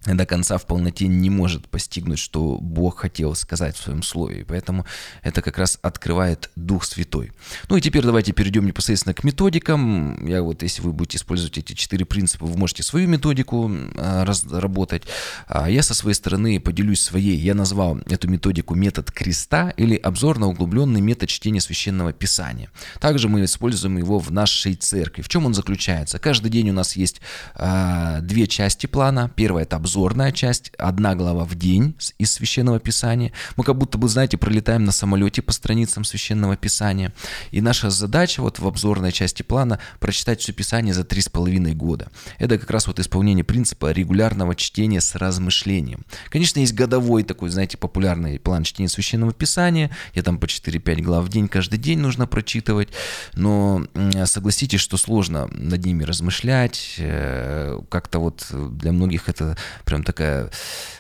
до 0.05 0.25
конца 0.25 0.57
в 0.57 0.65
полноте 0.65 1.07
не 1.07 1.29
может 1.29 1.69
постигнуть, 1.69 2.17
что 2.17 2.57
Бог 2.57 2.99
хотел 2.99 3.35
сказать 3.35 3.75
в 3.75 3.83
своем 3.83 4.01
слове. 4.01 4.41
И 4.41 4.43
поэтому 4.43 4.85
это 5.21 5.43
как 5.43 5.59
раз 5.59 5.77
открывает 5.83 6.49
Дух 6.55 6.85
Святой. 6.85 7.31
Ну 7.69 7.77
и 7.77 7.81
теперь 7.81 8.03
давайте 8.03 8.31
перейдем 8.31 8.65
непосредственно 8.65 9.13
к 9.13 9.23
методикам. 9.23 10.25
Я 10.25 10.41
вот, 10.41 10.63
если 10.63 10.81
вы 10.81 10.91
будете 10.91 11.17
использовать 11.17 11.59
эти 11.59 11.73
четыре 11.73 12.05
принципа, 12.05 12.47
вы 12.47 12.57
можете 12.57 12.81
свою 12.81 13.07
методику 13.07 13.71
а, 13.95 14.25
разработать. 14.25 15.03
А 15.47 15.69
я 15.69 15.83
со 15.83 15.93
своей 15.93 16.15
стороны 16.15 16.59
поделюсь 16.59 17.01
своей. 17.01 17.37
Я 17.37 17.53
назвал 17.53 17.99
эту 18.07 18.27
методику 18.27 18.73
метод 18.73 19.11
креста 19.11 19.69
или 19.77 19.95
обзорно-углубленный 19.97 21.01
метод 21.01 21.29
чтения 21.29 21.61
священного 21.61 22.11
писания. 22.11 22.71
Также 22.99 23.29
мы 23.29 23.43
используем 23.43 23.99
его 23.99 24.17
в 24.17 24.31
нашей 24.31 24.73
церкви. 24.73 25.21
В 25.21 25.29
чем 25.29 25.45
он 25.45 25.53
заключается? 25.53 26.17
Каждый 26.17 26.49
день 26.49 26.71
у 26.71 26.73
нас 26.73 26.95
есть 26.95 27.21
а, 27.53 28.19
две 28.21 28.47
части 28.47 28.87
плана. 28.87 29.31
Первая– 29.35 29.63
это 29.65 29.75
обзор 29.75 29.90
обзорная 29.91 30.31
часть, 30.31 30.71
одна 30.77 31.15
глава 31.15 31.43
в 31.43 31.55
день 31.55 31.95
из 32.17 32.31
Священного 32.31 32.79
Писания. 32.79 33.33
Мы 33.57 33.65
как 33.65 33.77
будто 33.77 33.97
бы, 33.97 34.07
знаете, 34.07 34.37
пролетаем 34.37 34.85
на 34.85 34.93
самолете 34.93 35.41
по 35.41 35.51
страницам 35.51 36.05
Священного 36.05 36.55
Писания. 36.55 37.13
И 37.51 37.59
наша 37.59 37.89
задача 37.89 38.41
вот 38.41 38.59
в 38.59 38.65
обзорной 38.65 39.11
части 39.11 39.43
плана 39.43 39.79
прочитать 39.99 40.39
все 40.39 40.53
Писание 40.53 40.93
за 40.93 41.03
три 41.03 41.19
с 41.19 41.27
половиной 41.27 41.73
года. 41.73 42.09
Это 42.37 42.57
как 42.57 42.69
раз 42.71 42.87
вот 42.87 42.99
исполнение 42.99 43.43
принципа 43.43 43.91
регулярного 43.91 44.55
чтения 44.55 45.01
с 45.01 45.13
размышлением. 45.15 46.05
Конечно, 46.29 46.59
есть 46.59 46.73
годовой 46.73 47.23
такой, 47.23 47.49
знаете, 47.49 47.77
популярный 47.77 48.39
план 48.39 48.63
чтения 48.63 48.87
Священного 48.87 49.33
Писания. 49.33 49.91
Я 50.13 50.23
там 50.23 50.39
по 50.39 50.45
4-5 50.45 51.01
глав 51.01 51.25
в 51.25 51.29
день 51.29 51.49
каждый 51.49 51.79
день 51.79 51.99
нужно 51.99 52.27
прочитывать. 52.27 52.87
Но 53.33 53.85
согласитесь, 54.23 54.79
что 54.79 54.95
сложно 54.95 55.49
над 55.51 55.85
ними 55.85 56.05
размышлять. 56.05 56.95
Э, 56.97 57.77
как-то 57.89 58.19
вот 58.19 58.47
для 58.51 58.93
многих 58.93 59.27
это 59.27 59.57
прям 59.85 60.03
такая 60.03 60.49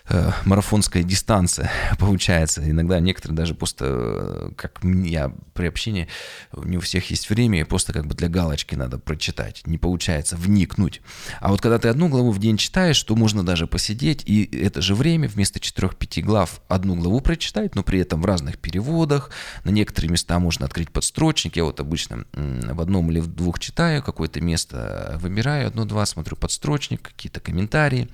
э, 0.09 0.31
марафонская 0.45 1.03
дистанция 1.03 1.71
получается. 1.99 2.69
Иногда 2.69 2.99
некоторые 2.99 3.35
даже 3.35 3.55
просто, 3.55 3.85
э, 3.87 4.51
как 4.55 4.79
я 4.83 5.31
при 5.53 5.67
общении, 5.67 6.07
не 6.55 6.77
у 6.77 6.81
всех 6.81 7.09
есть 7.11 7.29
время, 7.29 7.61
и 7.61 7.63
просто 7.63 7.93
как 7.93 8.05
бы 8.07 8.15
для 8.15 8.29
галочки 8.29 8.75
надо 8.75 8.97
прочитать. 8.97 9.61
Не 9.65 9.77
получается 9.77 10.35
вникнуть. 10.35 11.01
А 11.39 11.49
вот 11.49 11.61
когда 11.61 11.77
ты 11.79 11.87
одну 11.87 12.09
главу 12.09 12.31
в 12.31 12.39
день 12.39 12.57
читаешь, 12.57 13.01
то 13.03 13.15
можно 13.15 13.45
даже 13.45 13.67
посидеть, 13.67 14.23
и 14.25 14.43
это 14.43 14.81
же 14.81 14.95
время 14.95 15.27
вместо 15.27 15.59
4-5 15.59 16.21
глав 16.21 16.61
одну 16.67 16.95
главу 16.95 17.21
прочитать, 17.21 17.75
но 17.75 17.83
при 17.83 17.99
этом 17.99 18.21
в 18.21 18.25
разных 18.25 18.57
переводах. 18.57 19.31
На 19.63 19.69
некоторые 19.69 20.11
места 20.11 20.39
можно 20.39 20.65
открыть 20.65 20.91
подстрочник. 20.91 21.55
Я 21.55 21.63
вот 21.63 21.79
обычно 21.79 22.25
в 22.33 22.81
одном 22.81 23.11
или 23.11 23.19
в 23.19 23.27
двух 23.27 23.59
читаю 23.59 24.03
какое-то 24.03 24.41
место, 24.41 25.17
выбираю 25.21 25.67
одно-два, 25.67 26.05
смотрю 26.05 26.35
подстрочник, 26.35 27.01
какие-то 27.01 27.39
комментарии. 27.39 28.09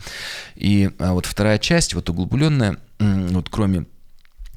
И 0.57 0.89
а, 0.99 1.13
вот 1.13 1.25
вторая 1.25 1.59
часть, 1.59 1.93
вот 1.93 2.09
углубленная, 2.09 2.77
вот 2.99 3.49
кроме 3.49 3.85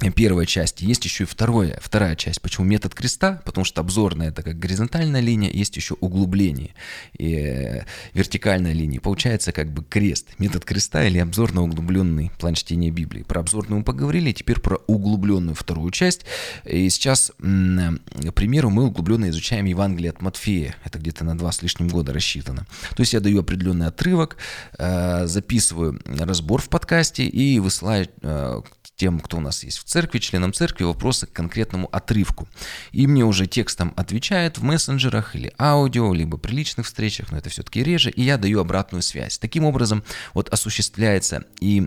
первой 0.08 0.46
части. 0.46 0.84
Есть 0.84 1.04
еще 1.04 1.24
и 1.24 1.26
второе, 1.26 1.78
вторая 1.82 2.16
часть. 2.16 2.40
Почему 2.40 2.66
метод 2.66 2.94
креста? 2.94 3.42
Потому 3.44 3.64
что 3.64 3.80
обзорная 3.80 4.28
это 4.28 4.42
как 4.42 4.58
горизонтальная 4.58 5.20
линия, 5.20 5.50
есть 5.50 5.76
еще 5.76 5.94
углубление 6.00 6.74
и 7.18 7.34
э, 7.34 7.84
вертикальная 8.14 8.72
линия. 8.72 9.00
Получается 9.00 9.52
как 9.52 9.70
бы 9.70 9.84
крест. 9.84 10.28
Метод 10.38 10.64
креста 10.64 11.04
или 11.04 11.18
обзорно 11.18 11.62
углубленный 11.62 12.32
план 12.38 12.54
чтения 12.54 12.90
Библии. 12.90 13.22
Про 13.22 13.40
обзорную 13.40 13.80
мы 13.80 13.84
поговорили, 13.84 14.32
теперь 14.32 14.60
про 14.60 14.76
углубленную 14.86 15.54
вторую 15.54 15.90
часть. 15.90 16.24
И 16.64 16.88
сейчас, 16.88 17.32
к 17.38 18.32
примеру, 18.34 18.70
мы 18.70 18.86
углубленно 18.86 19.28
изучаем 19.28 19.66
Евангелие 19.66 20.10
от 20.10 20.22
Матфея. 20.22 20.74
Это 20.84 20.98
где-то 20.98 21.24
на 21.24 21.36
два 21.36 21.52
с 21.52 21.62
лишним 21.62 21.88
года 21.88 22.12
рассчитано. 22.12 22.66
То 22.96 23.00
есть 23.00 23.12
я 23.12 23.20
даю 23.20 23.40
определенный 23.40 23.86
отрывок, 23.86 24.36
э, 24.78 25.26
записываю 25.26 26.00
разбор 26.06 26.62
в 26.62 26.68
подкасте 26.68 27.24
и 27.26 27.58
высылаю 27.58 28.08
э, 28.22 28.62
тем, 29.00 29.18
кто 29.18 29.38
у 29.38 29.40
нас 29.40 29.64
есть 29.64 29.78
в 29.78 29.84
церкви, 29.84 30.18
членам 30.18 30.52
церкви, 30.52 30.84
вопросы 30.84 31.26
к 31.26 31.32
конкретному 31.32 31.88
отрывку. 31.90 32.46
И 32.92 33.06
мне 33.06 33.24
уже 33.24 33.46
текстом 33.46 33.94
отвечает 33.96 34.58
в 34.58 34.62
мессенджерах 34.62 35.34
или 35.34 35.54
аудио, 35.58 36.12
либо 36.12 36.36
при 36.36 36.52
личных 36.52 36.84
встречах, 36.84 37.32
но 37.32 37.38
это 37.38 37.48
все-таки 37.48 37.82
реже, 37.82 38.10
и 38.10 38.20
я 38.20 38.36
даю 38.36 38.60
обратную 38.60 39.00
связь. 39.00 39.38
Таким 39.38 39.64
образом, 39.64 40.04
вот 40.34 40.50
осуществляется 40.50 41.44
и 41.60 41.80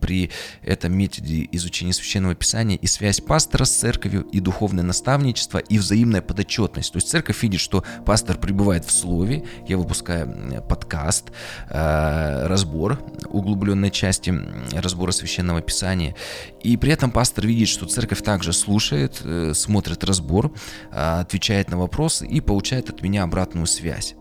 при 0.00 0.30
этом 0.62 0.96
методе 0.96 1.46
изучения 1.52 1.92
Священного 1.92 2.34
Писания 2.34 2.78
и 2.78 2.86
связь 2.86 3.20
пастора 3.20 3.66
с 3.66 3.70
церковью, 3.76 4.22
и 4.22 4.40
духовное 4.40 4.84
наставничество, 4.84 5.58
и 5.58 5.76
взаимная 5.76 6.22
подотчетность. 6.22 6.94
То 6.94 6.96
есть 6.96 7.10
церковь 7.10 7.42
видит, 7.42 7.60
что 7.60 7.84
пастор 8.06 8.38
пребывает 8.38 8.86
в 8.86 8.90
слове, 8.90 9.44
я 9.68 9.76
выпускаю 9.76 10.64
подкаст, 10.66 11.26
э, 11.68 12.46
разбор 12.46 12.98
углубленной 13.26 13.90
части 13.90 14.32
разбора 14.72 15.12
Священного 15.12 15.60
Писания, 15.60 16.14
и 16.62 16.76
при 16.76 16.92
этом 16.92 17.10
пастор 17.10 17.46
видит, 17.46 17.68
что 17.68 17.86
церковь 17.86 18.22
также 18.22 18.52
слушает, 18.52 19.20
э, 19.24 19.52
смотрит 19.54 20.04
разбор, 20.04 20.52
а, 20.90 21.20
отвечает 21.20 21.70
на 21.70 21.78
вопросы 21.78 22.26
и 22.26 22.40
получает 22.40 22.90
от 22.90 23.02
меня 23.02 23.22
обратную 23.22 23.66
связь. 23.66 24.14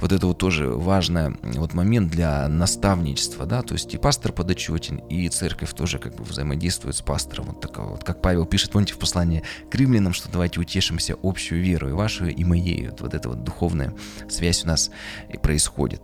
Вот 0.00 0.12
это 0.12 0.26
вот 0.26 0.38
тоже 0.38 0.68
важный 0.68 1.36
вот 1.42 1.74
момент 1.74 2.10
для 2.10 2.48
наставничества, 2.48 3.46
да, 3.46 3.62
то 3.62 3.74
есть 3.74 3.92
и 3.94 3.98
пастор 3.98 4.32
подотчетен, 4.32 4.96
и 5.08 5.28
церковь 5.28 5.72
тоже 5.74 5.98
как 5.98 6.16
бы 6.16 6.24
взаимодействует 6.24 6.96
с 6.96 7.02
пастором. 7.02 7.46
Вот 7.46 7.60
такого 7.60 7.90
вот, 7.90 8.04
как 8.04 8.22
Павел 8.22 8.46
пишет, 8.46 8.70
помните, 8.72 8.94
в 8.94 8.98
послании 8.98 9.42
к 9.70 9.74
римлянам, 9.74 10.12
что 10.12 10.28
давайте 10.30 10.60
утешимся 10.60 11.16
общую 11.22 11.62
веру, 11.62 11.88
и 11.88 11.92
вашу, 11.92 12.26
и 12.26 12.44
моей. 12.44 12.88
Вот, 12.88 13.00
вот 13.00 13.14
эта 13.14 13.28
вот 13.28 13.44
духовная 13.44 13.94
связь 14.28 14.64
у 14.64 14.68
нас 14.68 14.90
и 15.32 15.38
происходит. 15.38 16.00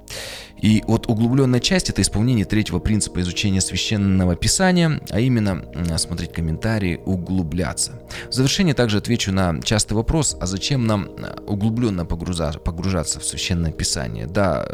И 0.60 0.82
вот 0.86 1.06
углубленная 1.08 1.60
часть– 1.60 1.88
это 1.90 2.02
исполнение 2.02 2.44
третьего 2.44 2.80
принципа 2.80 3.20
изучения 3.20 3.60
священного 3.60 4.34
писания, 4.34 5.00
а 5.10 5.20
именно 5.20 5.64
смотреть 5.98 6.32
комментарии, 6.32 7.00
углубляться. 7.04 8.02
В 8.28 8.32
завершение 8.32 8.74
также 8.74 8.98
отвечу 8.98 9.32
на 9.32 9.60
частый 9.62 9.96
вопрос, 9.96 10.36
а 10.40 10.46
зачем 10.46 10.84
нам 10.86 11.08
углубленно 11.46 12.04
погружаться 12.04 13.20
в 13.20 13.24
священное 13.24 13.47
Священное 13.48 13.72
Писание. 13.72 14.26
Да, 14.26 14.68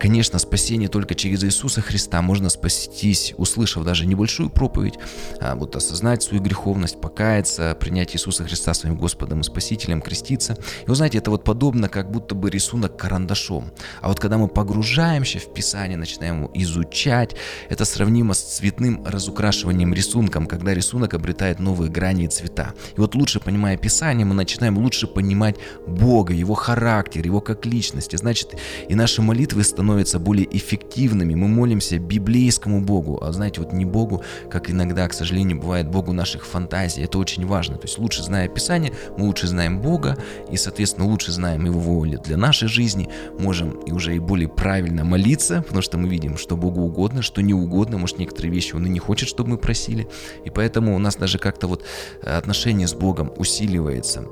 конечно, 0.00 0.40
спасение 0.40 0.88
только 0.88 1.14
через 1.14 1.44
Иисуса 1.44 1.80
Христа. 1.80 2.20
Можно 2.22 2.48
спастись, 2.48 3.34
услышав 3.36 3.84
даже 3.84 4.04
небольшую 4.04 4.50
проповедь, 4.50 4.94
а 5.40 5.54
вот 5.54 5.76
осознать 5.76 6.20
свою 6.20 6.42
греховность, 6.42 7.00
покаяться, 7.00 7.76
принять 7.78 8.16
Иисуса 8.16 8.44
Христа 8.44 8.74
своим 8.74 8.96
Господом 8.96 9.40
и 9.40 9.44
Спасителем, 9.44 10.02
креститься. 10.02 10.56
И 10.84 10.88
вы 10.88 10.96
знаете, 10.96 11.18
это 11.18 11.30
вот 11.30 11.44
подобно 11.44 11.88
как 11.88 12.10
будто 12.10 12.34
бы 12.34 12.50
рисунок 12.50 12.96
карандашом. 12.96 13.70
А 14.00 14.08
вот 14.08 14.18
когда 14.18 14.38
мы 14.38 14.48
погружаемся 14.48 15.38
в 15.38 15.54
Писание, 15.54 15.96
начинаем 15.96 16.38
его 16.38 16.50
изучать, 16.54 17.36
это 17.68 17.84
сравнимо 17.84 18.34
с 18.34 18.40
цветным 18.40 19.06
разукрашиванием 19.06 19.94
рисунком, 19.94 20.46
когда 20.48 20.74
рисунок 20.74 21.14
обретает 21.14 21.60
новые 21.60 21.92
грани 21.92 22.24
и 22.24 22.28
цвета. 22.28 22.74
И 22.96 23.00
вот 23.00 23.14
лучше 23.14 23.38
понимая 23.38 23.76
Писание, 23.76 24.26
мы 24.26 24.34
начинаем 24.34 24.78
лучше 24.78 25.06
понимать 25.06 25.54
Бога, 25.86 26.34
Его 26.34 26.54
характер, 26.54 27.24
Его 27.24 27.40
как 27.40 27.66
личность. 27.66 27.99
И 28.08 28.16
значит, 28.16 28.56
и 28.88 28.94
наши 28.94 29.22
молитвы 29.22 29.64
становятся 29.64 30.18
более 30.18 30.48
эффективными. 30.56 31.34
Мы 31.34 31.48
молимся 31.48 31.98
библейскому 31.98 32.80
Богу, 32.80 33.18
а 33.22 33.32
знаете, 33.32 33.60
вот 33.60 33.72
не 33.72 33.84
Богу, 33.84 34.22
как 34.50 34.70
иногда, 34.70 35.06
к 35.08 35.14
сожалению, 35.14 35.60
бывает 35.60 35.88
Богу 35.88 36.12
наших 36.12 36.46
фантазий. 36.46 37.02
Это 37.02 37.18
очень 37.18 37.46
важно. 37.46 37.76
То 37.76 37.86
есть 37.86 37.98
лучше 37.98 38.22
зная 38.22 38.48
Писание, 38.48 38.92
мы 39.16 39.26
лучше 39.26 39.46
знаем 39.46 39.80
Бога 39.80 40.16
и, 40.50 40.56
соответственно, 40.56 41.06
лучше 41.06 41.32
знаем 41.32 41.64
Его 41.64 41.80
волю 41.80 42.20
для 42.24 42.36
нашей 42.36 42.68
жизни, 42.68 43.08
можем 43.38 43.70
и 43.80 43.92
уже 43.92 44.16
и 44.16 44.18
более 44.18 44.48
правильно 44.48 45.04
молиться, 45.04 45.62
потому 45.62 45.82
что 45.82 45.98
мы 45.98 46.08
видим, 46.08 46.36
что 46.36 46.56
Богу 46.56 46.82
угодно, 46.82 47.22
что 47.22 47.42
не 47.42 47.54
угодно, 47.54 47.98
может, 47.98 48.18
некоторые 48.18 48.52
вещи 48.52 48.74
Он 48.74 48.86
и 48.86 48.88
не 48.88 48.98
хочет, 48.98 49.28
чтобы 49.28 49.50
мы 49.50 49.58
просили. 49.58 50.08
И 50.44 50.50
поэтому 50.50 50.94
у 50.94 50.98
нас 50.98 51.16
даже 51.16 51.38
как-то 51.38 51.66
вот 51.66 51.84
э, 52.22 52.30
отношение 52.36 52.86
с 52.86 52.94
Богом 52.94 53.32
усиливается. 53.36 54.24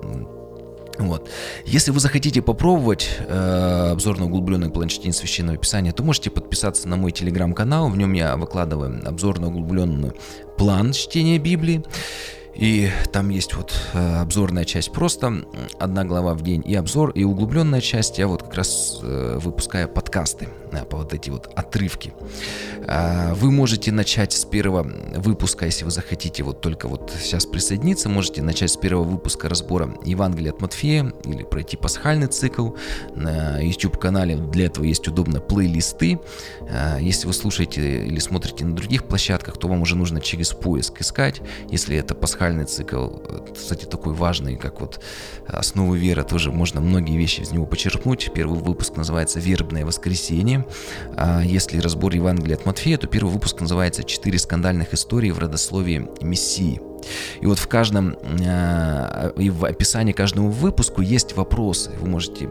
Вот. 0.98 1.28
Если 1.64 1.90
вы 1.90 2.00
захотите 2.00 2.42
попробовать 2.42 3.08
э, 3.20 3.90
обзор 3.92 4.18
на 4.18 4.26
углубленное 4.26 4.68
планчетение 4.68 5.12
священного 5.12 5.56
писания, 5.56 5.92
то 5.92 6.02
можете 6.02 6.30
подписаться 6.30 6.88
на 6.88 6.96
мой 6.96 7.12
телеграм-канал. 7.12 7.88
В 7.88 7.96
нем 7.96 8.12
я 8.12 8.36
выкладываю 8.36 9.00
обзор 9.06 9.38
на 9.38 9.48
углубленный 9.48 10.12
план 10.56 10.92
чтения 10.92 11.38
Библии. 11.38 11.84
И 12.58 12.90
там 13.12 13.28
есть 13.28 13.54
вот 13.54 13.72
э, 13.94 14.20
обзорная 14.20 14.64
часть 14.64 14.90
просто, 14.90 15.44
одна 15.78 16.04
глава 16.04 16.34
в 16.34 16.42
день 16.42 16.60
и 16.66 16.74
обзор, 16.74 17.10
и 17.10 17.22
углубленная 17.22 17.80
часть, 17.80 18.18
я 18.18 18.26
вот 18.26 18.42
как 18.42 18.54
раз 18.54 18.98
э, 19.00 19.38
выпускаю 19.40 19.88
подкасты 19.88 20.48
по 20.67 20.67
вот 20.90 21.14
эти 21.14 21.30
вот 21.30 21.50
отрывки. 21.54 22.12
Э, 22.86 23.34
вы 23.34 23.50
можете 23.50 23.92
начать 23.92 24.32
с 24.32 24.44
первого 24.44 24.82
выпуска, 25.16 25.66
если 25.66 25.84
вы 25.84 25.90
захотите 25.90 26.42
вот 26.42 26.60
только 26.60 26.88
вот 26.88 27.12
сейчас 27.20 27.46
присоединиться, 27.46 28.08
можете 28.08 28.42
начать 28.42 28.70
с 28.70 28.76
первого 28.76 29.04
выпуска 29.04 29.48
разбора 29.48 29.94
Евангелия 30.04 30.52
от 30.52 30.60
Матфея 30.60 31.12
или 31.24 31.42
пройти 31.42 31.76
пасхальный 31.76 32.26
цикл. 32.26 32.70
На 33.14 33.60
YouTube-канале 33.60 34.36
для 34.36 34.66
этого 34.66 34.84
есть 34.84 35.06
удобно 35.08 35.40
плейлисты. 35.40 36.18
Э, 36.60 36.98
если 37.00 37.26
вы 37.26 37.32
слушаете 37.32 38.06
или 38.06 38.18
смотрите 38.18 38.64
на 38.64 38.74
других 38.74 39.04
площадках, 39.04 39.58
то 39.58 39.68
вам 39.68 39.82
уже 39.82 39.96
нужно 39.96 40.20
через 40.20 40.50
поиск 40.50 41.00
искать. 41.00 41.40
Если 41.70 41.96
это 41.96 42.14
пасхальный 42.14 42.64
цикл, 42.64 43.08
кстати, 43.54 43.84
такой 43.84 44.14
важный, 44.14 44.56
как 44.56 44.80
вот 44.80 45.00
основы 45.46 45.98
веры, 45.98 46.24
тоже 46.24 46.52
можно 46.52 46.80
многие 46.80 47.16
вещи 47.16 47.40
из 47.40 47.52
него 47.52 47.66
почерпнуть. 47.66 48.30
Первый 48.34 48.58
выпуск 48.60 48.96
называется 48.96 49.40
«Вербное 49.40 49.84
воскресенье». 49.84 50.57
А 51.16 51.42
если 51.42 51.78
разбор 51.80 52.14
Евангелия 52.14 52.56
от 52.56 52.66
Матфея, 52.66 52.98
то 52.98 53.06
первый 53.06 53.32
выпуск 53.32 53.60
называется 53.60 54.04
«Четыре 54.04 54.38
скандальных 54.38 54.94
истории 54.94 55.30
в 55.30 55.38
родословии 55.38 56.08
Мессии». 56.20 56.80
И 57.40 57.46
вот 57.46 57.58
в 57.58 57.68
каждом, 57.68 58.16
э, 58.22 59.32
и 59.36 59.50
в 59.50 59.64
описании 59.64 60.12
каждому 60.12 60.50
выпуску 60.50 61.00
есть 61.02 61.36
вопросы. 61.36 61.90
Вы 62.00 62.08
можете 62.08 62.48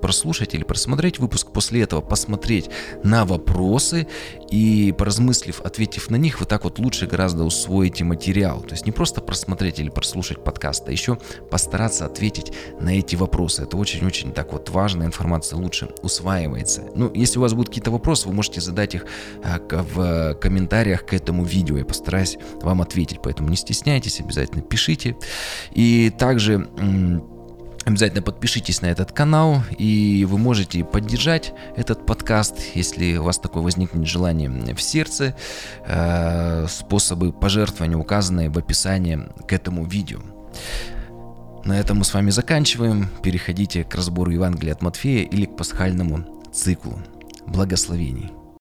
прослушать 0.00 0.54
или 0.54 0.64
просмотреть 0.64 1.18
выпуск, 1.18 1.48
после 1.52 1.82
этого 1.82 2.00
посмотреть 2.00 2.70
на 3.04 3.24
вопросы 3.24 4.06
и, 4.50 4.94
поразмыслив, 4.96 5.60
ответив 5.60 6.10
на 6.10 6.16
них, 6.16 6.40
вы 6.40 6.46
так 6.46 6.64
вот 6.64 6.78
лучше 6.78 7.06
гораздо 7.06 7.44
усвоите 7.44 8.04
материал. 8.04 8.60
То 8.60 8.72
есть 8.72 8.86
не 8.86 8.92
просто 8.92 9.20
просмотреть 9.20 9.78
или 9.78 9.88
прослушать 9.88 10.42
подкаст, 10.42 10.88
а 10.88 10.92
еще 10.92 11.18
постараться 11.50 12.06
ответить 12.06 12.52
на 12.80 12.90
эти 12.90 13.16
вопросы. 13.16 13.62
Это 13.62 13.76
очень-очень 13.76 14.32
так 14.32 14.52
вот 14.52 14.70
важная 14.70 15.06
информация 15.06 15.58
лучше 15.58 15.88
усваивается. 16.02 16.84
Ну, 16.94 17.12
если 17.14 17.38
у 17.38 17.42
вас 17.42 17.52
будут 17.52 17.68
какие-то 17.68 17.90
вопросы, 17.90 18.28
вы 18.28 18.34
можете 18.34 18.60
задать 18.60 18.94
их 18.94 19.06
э, 19.42 19.58
в 19.70 20.34
комментариях 20.34 21.04
к 21.04 21.14
этому 21.14 21.44
видео. 21.44 21.78
Я 21.78 21.84
постараюсь 21.84 22.38
вам 22.62 22.82
ответить, 22.82 23.20
поэтому 23.22 23.48
не 23.48 23.56
стесняйтесь, 23.60 24.20
обязательно 24.20 24.62
пишите. 24.62 25.16
И 25.72 26.10
также 26.10 26.68
Обязательно 27.86 28.20
подпишитесь 28.20 28.82
на 28.82 28.86
этот 28.86 29.12
канал, 29.12 29.62
и 29.78 30.26
вы 30.28 30.36
можете 30.36 30.84
поддержать 30.84 31.54
этот 31.76 32.04
подкаст, 32.04 32.60
если 32.74 33.16
у 33.16 33.24
вас 33.24 33.38
такое 33.38 33.62
возникнет 33.62 34.06
желание 34.06 34.50
в 34.50 34.82
сердце. 34.82 35.34
Э, 35.86 36.66
способы 36.68 37.32
пожертвования 37.32 37.96
указаны 37.96 38.50
в 38.50 38.58
описании 38.58 39.26
к 39.46 39.52
этому 39.52 39.86
видео. 39.86 40.20
На 41.64 41.78
этом 41.78 41.98
мы 41.98 42.04
с 42.04 42.12
вами 42.12 42.30
заканчиваем. 42.30 43.08
Переходите 43.22 43.84
к 43.84 43.94
разбору 43.94 44.30
Евангелия 44.30 44.74
от 44.74 44.82
Матфея 44.82 45.24
или 45.24 45.46
к 45.46 45.56
пасхальному 45.56 46.24
циклу. 46.52 47.00
Благословений. 47.46 48.30